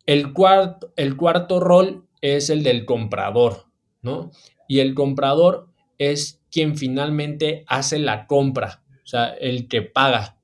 El 0.06 0.32
cuarto, 0.32 0.92
el 0.96 1.16
cuarto 1.16 1.60
rol 1.60 2.06
es 2.20 2.48
el 2.50 2.62
del 2.62 2.84
comprador, 2.86 3.66
¿no? 4.02 4.30
Y 4.68 4.80
el 4.80 4.94
comprador 4.94 5.68
es 5.98 6.40
quien 6.50 6.76
finalmente 6.76 7.64
hace 7.66 7.98
la 7.98 8.26
compra, 8.26 8.82
o 9.04 9.06
sea, 9.06 9.28
el 9.28 9.68
que 9.68 9.82
paga. 9.82 10.36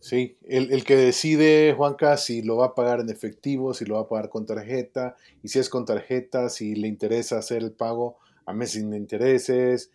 Sí, 0.00 0.36
el, 0.42 0.72
el, 0.72 0.84
que 0.84 0.94
decide, 0.94 1.74
Juanca, 1.76 2.16
si 2.16 2.42
lo 2.42 2.58
va 2.58 2.66
a 2.66 2.74
pagar 2.74 3.00
en 3.00 3.10
efectivo, 3.10 3.74
si 3.74 3.84
lo 3.84 3.94
va 3.96 4.02
a 4.02 4.08
pagar 4.08 4.28
con 4.28 4.46
tarjeta, 4.46 5.16
y 5.42 5.48
si 5.48 5.58
es 5.58 5.68
con 5.68 5.84
tarjeta, 5.84 6.48
si 6.48 6.76
le 6.76 6.86
interesa 6.86 7.38
hacer 7.38 7.62
el 7.62 7.72
pago 7.72 8.18
a 8.44 8.52
meses 8.52 8.82
sin 8.82 8.94
intereses, 8.94 9.90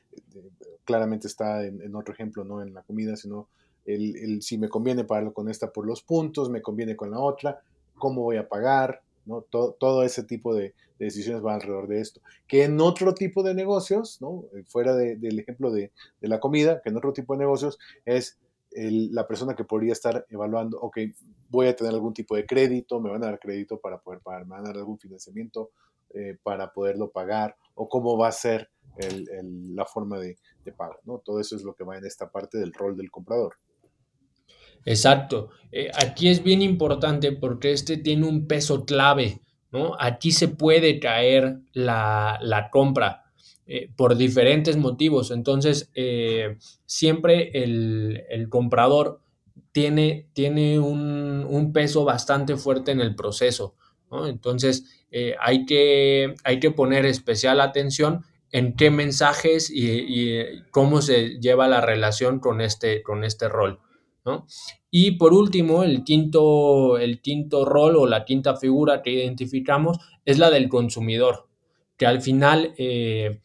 claramente 0.84 1.28
está 1.28 1.66
en, 1.66 1.96
otro 1.96 2.14
ejemplo, 2.14 2.44
no 2.44 2.62
en 2.62 2.74
la 2.74 2.84
comida, 2.84 3.16
sino 3.16 3.48
el, 3.86 4.42
si 4.42 4.58
me 4.58 4.70
conviene 4.70 5.04
pagarlo 5.04 5.34
con 5.34 5.50
esta 5.50 5.72
por 5.72 5.86
los 5.86 6.02
puntos, 6.02 6.50
me 6.50 6.62
conviene 6.62 6.96
con 6.96 7.12
la 7.12 7.20
otra, 7.20 7.62
cómo 7.96 8.22
voy 8.22 8.38
a 8.38 8.48
pagar, 8.48 9.02
¿no? 9.26 9.42
Todo, 9.42 9.74
todo 9.74 10.04
ese 10.04 10.24
tipo 10.24 10.54
de, 10.54 10.74
decisiones 11.06 11.42
van 11.42 11.56
alrededor 11.56 11.88
de 11.88 12.00
esto. 12.00 12.22
Que 12.48 12.64
en 12.64 12.80
otro 12.80 13.14
tipo 13.14 13.44
de 13.44 13.54
negocios, 13.54 14.22
¿no? 14.22 14.46
fuera 14.68 14.96
del 14.96 15.40
ejemplo 15.40 15.72
de, 15.72 15.92
la 16.22 16.40
comida, 16.40 16.82
que 16.82 16.90
en 16.90 16.98
otro 16.98 17.14
tipo 17.14 17.34
de 17.34 17.40
negocios 17.40 17.80
es 18.06 18.38
la 18.74 19.28
persona 19.28 19.56
que 19.56 19.66
podría 19.66 19.92
estar 19.92 20.26
evaluando, 20.30 20.80
ok, 20.80 21.00
voy 21.50 21.68
a 21.68 21.76
tener 21.76 21.94
algún 21.94 22.14
tipo 22.14 22.36
de 22.36 22.46
crédito, 22.46 23.02
me 23.02 23.10
van 23.10 23.24
a 23.24 23.28
dar 23.28 23.40
crédito 23.40 23.80
para 23.80 24.00
poder 24.00 24.22
pagar, 24.22 24.46
me 24.46 24.52
van 24.52 24.62
a 24.62 24.68
dar 24.70 24.78
algún 24.78 24.98
financiamiento 24.98 25.72
eh, 26.14 26.38
para 26.42 26.72
poderlo 26.72 27.10
pagar, 27.12 27.58
o 27.76 27.90
cómo 27.90 28.18
va 28.18 28.30
a 28.30 28.32
ser 28.32 28.70
la 28.98 29.86
forma 29.86 30.20
de, 30.20 30.38
pago. 30.78 31.00
¿no? 31.06 31.20
Todo 31.20 31.40
eso 31.40 31.56
es 31.56 31.64
lo 31.64 31.74
que 31.74 31.84
va 31.84 31.98
en 31.98 32.06
esta 32.06 32.30
parte 32.30 32.58
del 32.58 32.74
rol 32.74 32.96
del 32.96 33.12
comprador. 33.12 33.56
Exacto. 34.86 35.50
Eh, 35.72 35.92
aquí 35.94 36.30
es 36.30 36.44
bien 36.44 36.62
importante 36.62 37.32
porque 37.32 37.72
este 37.72 37.98
tiene 37.98 38.28
un 38.28 38.48
peso 38.48 38.86
clave, 38.86 39.42
¿no? 39.72 39.96
Aquí 40.00 40.32
se 40.32 40.48
puede 40.48 41.00
caer 41.00 41.60
la, 41.74 42.70
compra 42.72 43.24
eh, 43.68 43.90
por 43.96 44.18
diferentes 44.18 44.78
motivos. 44.78 45.32
Entonces, 45.32 45.92
eh, 45.94 46.58
siempre 46.86 47.52
el, 47.54 48.48
comprador 48.50 49.22
tiene, 49.72 50.28
tiene 50.34 50.80
un, 50.80 51.72
peso 51.74 52.04
bastante 52.04 52.58
fuerte 52.58 52.92
en 52.92 53.00
el 53.00 53.16
proceso, 53.16 53.76
¿no? 54.10 54.28
Entonces, 54.28 55.06
hay, 55.40 55.66
que, 55.66 56.34
hay 56.44 56.60
que 56.60 56.72
poner 56.72 57.06
especial 57.06 57.62
atención 57.62 58.24
en 58.52 58.76
qué 58.76 58.92
mensajes 58.92 59.72
y, 59.74 60.44
cómo 60.72 61.02
se 61.02 61.40
lleva 61.40 61.68
la 61.68 61.82
relación 61.82 62.40
con 62.40 62.62
este, 62.62 63.02
con 63.02 63.24
este 63.24 63.48
rol. 63.48 63.80
¿no? 64.26 64.46
Y 64.90 65.12
por 65.12 65.34
último, 65.34 65.84
el 65.84 66.04
quinto, 66.04 66.98
el 66.98 67.22
quinto 67.22 67.66
rol 67.66 67.96
o 67.96 68.06
la 68.06 68.26
quinta 68.26 68.58
figura 68.58 69.02
que 69.02 69.12
identificamos 69.12 69.98
es 70.26 70.38
la 70.38 70.50
del 70.50 70.70
consumidor, 70.70 71.48
que 71.98 72.06
al 72.06 72.22
final, 72.22 72.74
eh, 72.78 73.40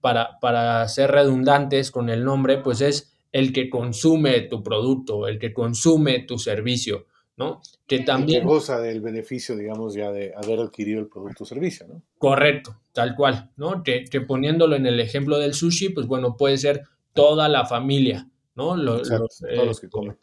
para, 0.00 0.38
para 0.40 0.86
ser 0.88 1.10
redundantes 1.10 1.90
con 1.90 2.08
el 2.08 2.24
nombre, 2.24 2.58
pues 2.58 2.80
es 2.80 3.12
el 3.32 3.52
que 3.52 3.68
consume 3.68 4.40
tu 4.42 4.62
producto, 4.62 5.26
el 5.26 5.38
que 5.38 5.52
consume 5.52 6.20
tu 6.20 6.38
servicio. 6.38 7.06
¿No? 7.38 7.62
Que 7.86 8.00
también... 8.00 8.44
goza 8.44 8.80
del 8.80 9.00
beneficio, 9.00 9.56
digamos, 9.56 9.94
ya 9.94 10.10
de 10.10 10.34
haber 10.34 10.58
adquirido 10.58 11.00
el 11.00 11.06
producto 11.06 11.44
o 11.44 11.46
servicio, 11.46 11.86
¿no? 11.86 12.02
Correcto, 12.18 12.80
tal 12.92 13.14
cual, 13.14 13.50
¿no? 13.56 13.82
Que, 13.84 14.04
poniéndolo 14.26 14.74
en 14.74 14.86
el 14.86 14.98
ejemplo 14.98 15.38
del 15.38 15.54
sushi, 15.54 15.90
pues 15.90 16.06
bueno, 16.06 16.36
puede 16.36 16.58
ser 16.58 16.82
toda 17.14 17.48
la 17.48 17.64
familia, 17.64 18.28
¿no? 18.56 18.76
Los, 18.76 19.08
todos 19.08 19.66
los 19.66 19.80
que 19.80 19.86
eh, 19.86 19.90
comen. 19.90 20.18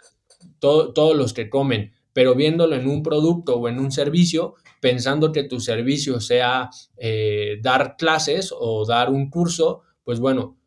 todos 0.59 1.15
los 1.15 1.33
que 1.33 1.49
comen, 1.49 1.93
pero 2.11 2.35
viéndolo 2.35 2.75
en 2.75 2.87
un 2.87 3.01
producto 3.01 3.55
o 3.55 3.69
en 3.69 3.79
un 3.79 3.91
servicio, 3.91 4.55
pensando 4.81 5.31
que 5.31 5.43
tu 5.43 5.61
servicio 5.61 6.19
sea 6.19 6.69
eh, 6.97 7.59
dar 7.61 7.95
clases 7.97 8.53
o 8.55 8.85
dar 8.85 9.09
un 9.09 9.29
curso, 9.29 9.83
pues 10.03 10.19
bueno, 10.19 10.57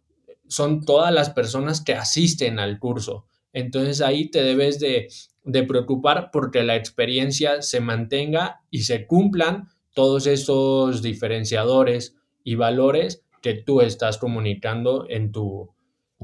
son 0.46 0.82
todas 0.82 1.12
las 1.12 1.28
personas 1.28 1.82
que 1.82 1.92
asisten 1.92 2.58
al 2.58 2.78
curso. 2.78 3.26
Entonces 3.52 4.00
ahí 4.00 4.30
te 4.30 4.42
debes 4.42 4.78
de, 4.78 5.08
de 5.48 5.62
preocupar 5.62 6.30
porque 6.30 6.62
la 6.62 6.76
experiencia 6.76 7.62
se 7.62 7.80
mantenga 7.80 8.60
y 8.70 8.82
se 8.82 9.06
cumplan 9.06 9.68
todos 9.94 10.26
esos 10.26 11.02
diferenciadores 11.02 12.16
y 12.44 12.54
valores 12.54 13.24
que 13.40 13.54
tú 13.54 13.80
estás 13.80 14.18
comunicando 14.18 15.06
en 15.08 15.32
tu, 15.32 15.70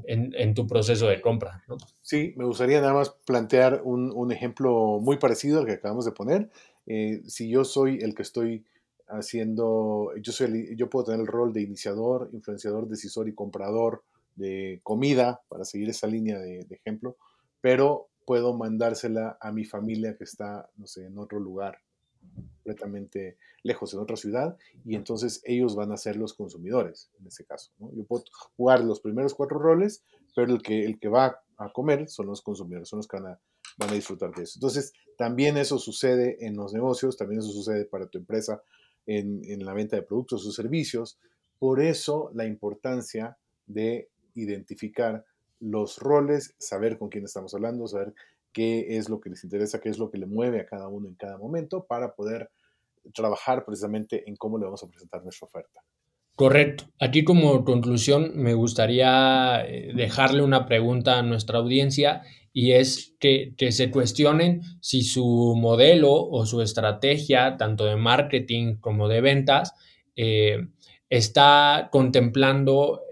en, 0.04 0.52
tu 0.52 0.66
proceso 0.66 1.06
de 1.06 1.22
compra. 1.22 1.64
Sí, 2.02 2.34
me 2.36 2.44
gustaría 2.44 2.82
nada 2.82 2.92
más 2.92 3.16
plantear 3.24 3.80
un, 3.82 4.30
ejemplo 4.30 4.98
muy 5.00 5.16
parecido 5.16 5.60
al 5.60 5.66
que 5.66 5.72
acabamos 5.72 6.04
de 6.04 6.12
poner. 6.12 6.50
Eh, 6.86 7.22
si 7.26 7.48
yo 7.48 7.64
soy 7.64 8.00
el 8.02 8.14
que 8.14 8.22
estoy 8.22 8.66
haciendo, 9.08 10.10
yo, 10.20 10.32
soy 10.32 10.76
yo 10.76 10.90
puedo 10.90 11.06
tener 11.06 11.20
el 11.20 11.26
rol 11.26 11.54
de 11.54 11.62
iniciador, 11.62 12.28
influenciador, 12.34 12.88
decisor 12.88 13.26
y 13.26 13.34
comprador 13.34 14.04
de 14.36 14.80
comida, 14.82 15.40
para 15.48 15.64
seguir 15.64 15.88
esa 15.88 16.08
línea 16.08 16.38
de 16.38 16.66
ejemplo, 16.68 17.16
pero 17.62 18.08
puedo 18.24 18.56
mandársela 18.56 19.36
a 19.40 19.52
mi 19.52 19.64
familia 19.64 20.16
que 20.16 20.24
está, 20.24 20.68
no 20.76 20.86
sé, 20.86 21.06
en 21.06 21.18
otro 21.18 21.38
lugar, 21.40 21.78
completamente 22.64 23.36
lejos, 23.62 23.92
en 23.94 24.00
otra 24.00 24.16
ciudad, 24.16 24.56
y 24.84 24.94
entonces 24.94 25.42
ellos 25.44 25.74
van 25.76 25.92
a 25.92 25.96
ser 25.96 26.16
los 26.16 26.34
consumidores, 26.34 27.10
en 27.20 27.26
ese 27.26 27.44
caso. 27.44 27.72
Yo 27.78 28.04
puedo 28.04 28.24
jugar 28.56 28.84
los 28.84 29.00
primeros 29.00 29.34
cuatro 29.34 29.58
roles, 29.58 30.02
pero 30.34 30.52
el 30.52 30.62
que, 30.62 30.84
el 30.84 30.98
que 30.98 31.08
va 31.08 31.42
a 31.56 31.72
comer 31.72 32.08
son 32.08 32.26
los 32.26 32.42
consumidores, 32.42 32.88
son 32.88 32.98
los 32.98 33.08
que 33.08 33.18
van 33.18 33.32
a, 33.32 33.40
van 33.78 33.90
a 33.90 33.94
disfrutar 33.94 34.34
de 34.34 34.42
eso. 34.42 34.58
Entonces, 34.58 34.92
también 35.16 35.56
eso 35.56 35.78
sucede 35.78 36.44
en 36.44 36.56
los 36.56 36.72
negocios, 36.72 37.16
también 37.16 37.40
eso 37.40 37.50
sucede 37.50 37.84
para 37.84 38.06
tu 38.06 38.18
empresa 38.18 38.62
en, 39.06 39.42
en 39.44 39.64
la 39.64 39.74
venta 39.74 39.96
de 39.96 40.02
productos 40.02 40.46
o 40.46 40.52
servicios. 40.52 41.18
Por 41.58 41.80
eso 41.80 42.30
la 42.34 42.46
importancia 42.46 43.36
de 43.66 44.10
identificar 44.34 45.24
los 45.64 45.98
roles, 45.98 46.54
saber 46.58 46.98
con 46.98 47.08
quién 47.08 47.24
estamos 47.24 47.54
hablando, 47.54 47.86
saber 47.86 48.14
qué 48.52 48.96
es 48.96 49.08
lo 49.08 49.20
que 49.20 49.30
les 49.30 49.42
interesa, 49.44 49.80
qué 49.80 49.88
es 49.88 49.98
lo 49.98 50.10
que 50.10 50.18
le 50.18 50.26
mueve 50.26 50.60
a 50.60 50.66
cada 50.66 50.88
uno 50.88 51.08
en 51.08 51.14
cada 51.14 51.38
momento 51.38 51.84
para 51.84 52.14
poder 52.14 52.50
trabajar 53.14 53.64
precisamente 53.64 54.24
en 54.28 54.36
cómo 54.36 54.58
le 54.58 54.64
vamos 54.64 54.82
a 54.82 54.88
presentar 54.88 55.22
nuestra 55.22 55.46
oferta. 55.46 55.80
Correcto. 56.36 56.84
Aquí 57.00 57.22
como 57.22 57.64
conclusión 57.64 58.32
me 58.34 58.54
gustaría 58.54 59.64
eh, 59.66 59.92
dejarle 59.94 60.42
una 60.42 60.66
pregunta 60.66 61.18
a 61.18 61.22
nuestra 61.22 61.58
audiencia 61.58 62.22
y 62.52 62.72
es 62.72 63.16
que, 63.18 63.54
se 63.70 63.90
cuestionen 63.90 64.62
si 64.80 65.02
su 65.02 65.54
modelo 65.56 66.12
o 66.12 66.46
su 66.46 66.60
estrategia, 66.60 67.56
tanto 67.56 67.84
de 67.84 67.96
marketing 67.96 68.76
como 68.76 69.08
de 69.08 69.20
ventas, 69.20 69.72
eh, 70.16 70.68
está 71.08 71.88
contemplando 71.90 73.03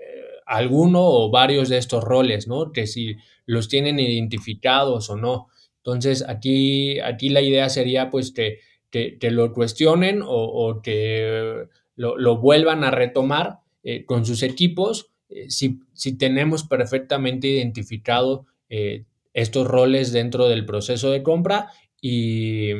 alguno 0.53 1.01
o 1.03 1.31
varios 1.31 1.69
de 1.69 1.79
estos 1.79 2.05
roles, 2.05 2.47
¿no? 2.47 2.73
Que 2.73 2.87
si 2.87 3.17
los 3.47 3.69
tienen 3.69 3.99
identificados 3.99 5.09
o 5.09 5.17
no. 5.17 5.49
Entonces, 5.79 6.25
aquí, 6.29 7.01
aquí 7.01 7.31
la 7.31 7.41
idea 7.41 7.69
sería 7.71 8.11
pues 8.11 8.33
que, 8.33 8.61
que, 8.91 9.31
lo 9.31 9.53
cuestionen 9.55 10.21
o, 10.25 10.81
que 10.83 11.65
lo, 11.97 12.37
vuelvan 12.37 12.85
a 12.85 12.91
retomar 12.91 13.61
eh, 13.83 14.05
con 14.05 14.27
sus 14.27 14.43
equipos 14.43 15.11
eh, 15.29 15.51
si, 15.51 15.81
si, 15.95 16.17
tenemos 16.19 16.65
perfectamente 16.65 17.49
identificado 17.49 18.45
eh, 18.69 19.05
estos 19.33 19.67
roles 19.67 20.13
dentro 20.13 20.49
del 20.49 20.67
proceso 20.67 21.11
de 21.11 21.23
compra 21.23 21.71
y, 22.01 22.73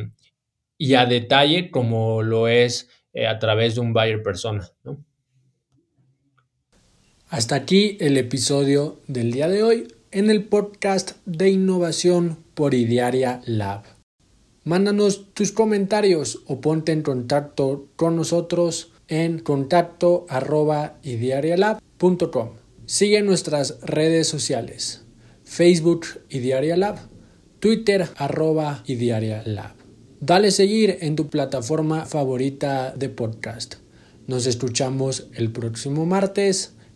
y 0.77 0.95
a 0.95 1.07
detalle 1.07 1.71
como 1.71 2.23
lo 2.23 2.47
es 2.47 2.91
a 3.27 3.39
través 3.39 3.75
de 3.75 3.81
un 3.81 3.93
buyer 3.93 4.23
persona, 4.23 4.69
¿no? 4.85 5.03
Hasta 7.33 7.55
aquí 7.55 7.97
el 7.99 8.19
episodio 8.19 9.01
del 9.07 9.33
día 9.33 9.49
de 9.49 9.63
hoy 9.63 9.89
en 10.11 10.29
el 10.29 10.45
podcast 10.45 11.13
de 11.25 11.49
innovación 11.49 12.37
por 12.53 12.75
Idiaria 12.75 13.41
Lab. 13.47 13.85
Mándanos 14.65 15.33
tus 15.33 15.51
comentarios 15.51 16.43
o 16.47 16.61
ponte 16.61 16.93
en 16.93 17.01
contacto 17.01 17.89
con 17.97 18.17
nosotros 18.17 18.93
en 19.09 19.39
contacto 19.39 20.27
arroba 20.29 20.99
Sigue 22.85 23.23
nuestras 23.23 23.81
redes 23.81 24.27
sociales, 24.27 25.07
Facebook 25.43 26.05
y 26.29 26.41
Diaria 26.41 26.77
Lab, 26.77 26.99
Twitter 27.61 28.11
arroba 28.17 28.83
y 28.85 28.97
Diaria 28.97 29.43
Lab. 29.47 29.73
Dale 30.21 30.51
seguir 30.51 30.99
en 31.01 31.17
tu 31.17 31.31
plataforma 31.31 32.05
favorita 32.05 32.93
de 32.95 33.09
podcast. 33.09 33.77
Nos 34.27 34.45
escuchamos 34.45 35.29
el 35.33 35.51
próximo 35.51 36.05
martes. 36.05 36.75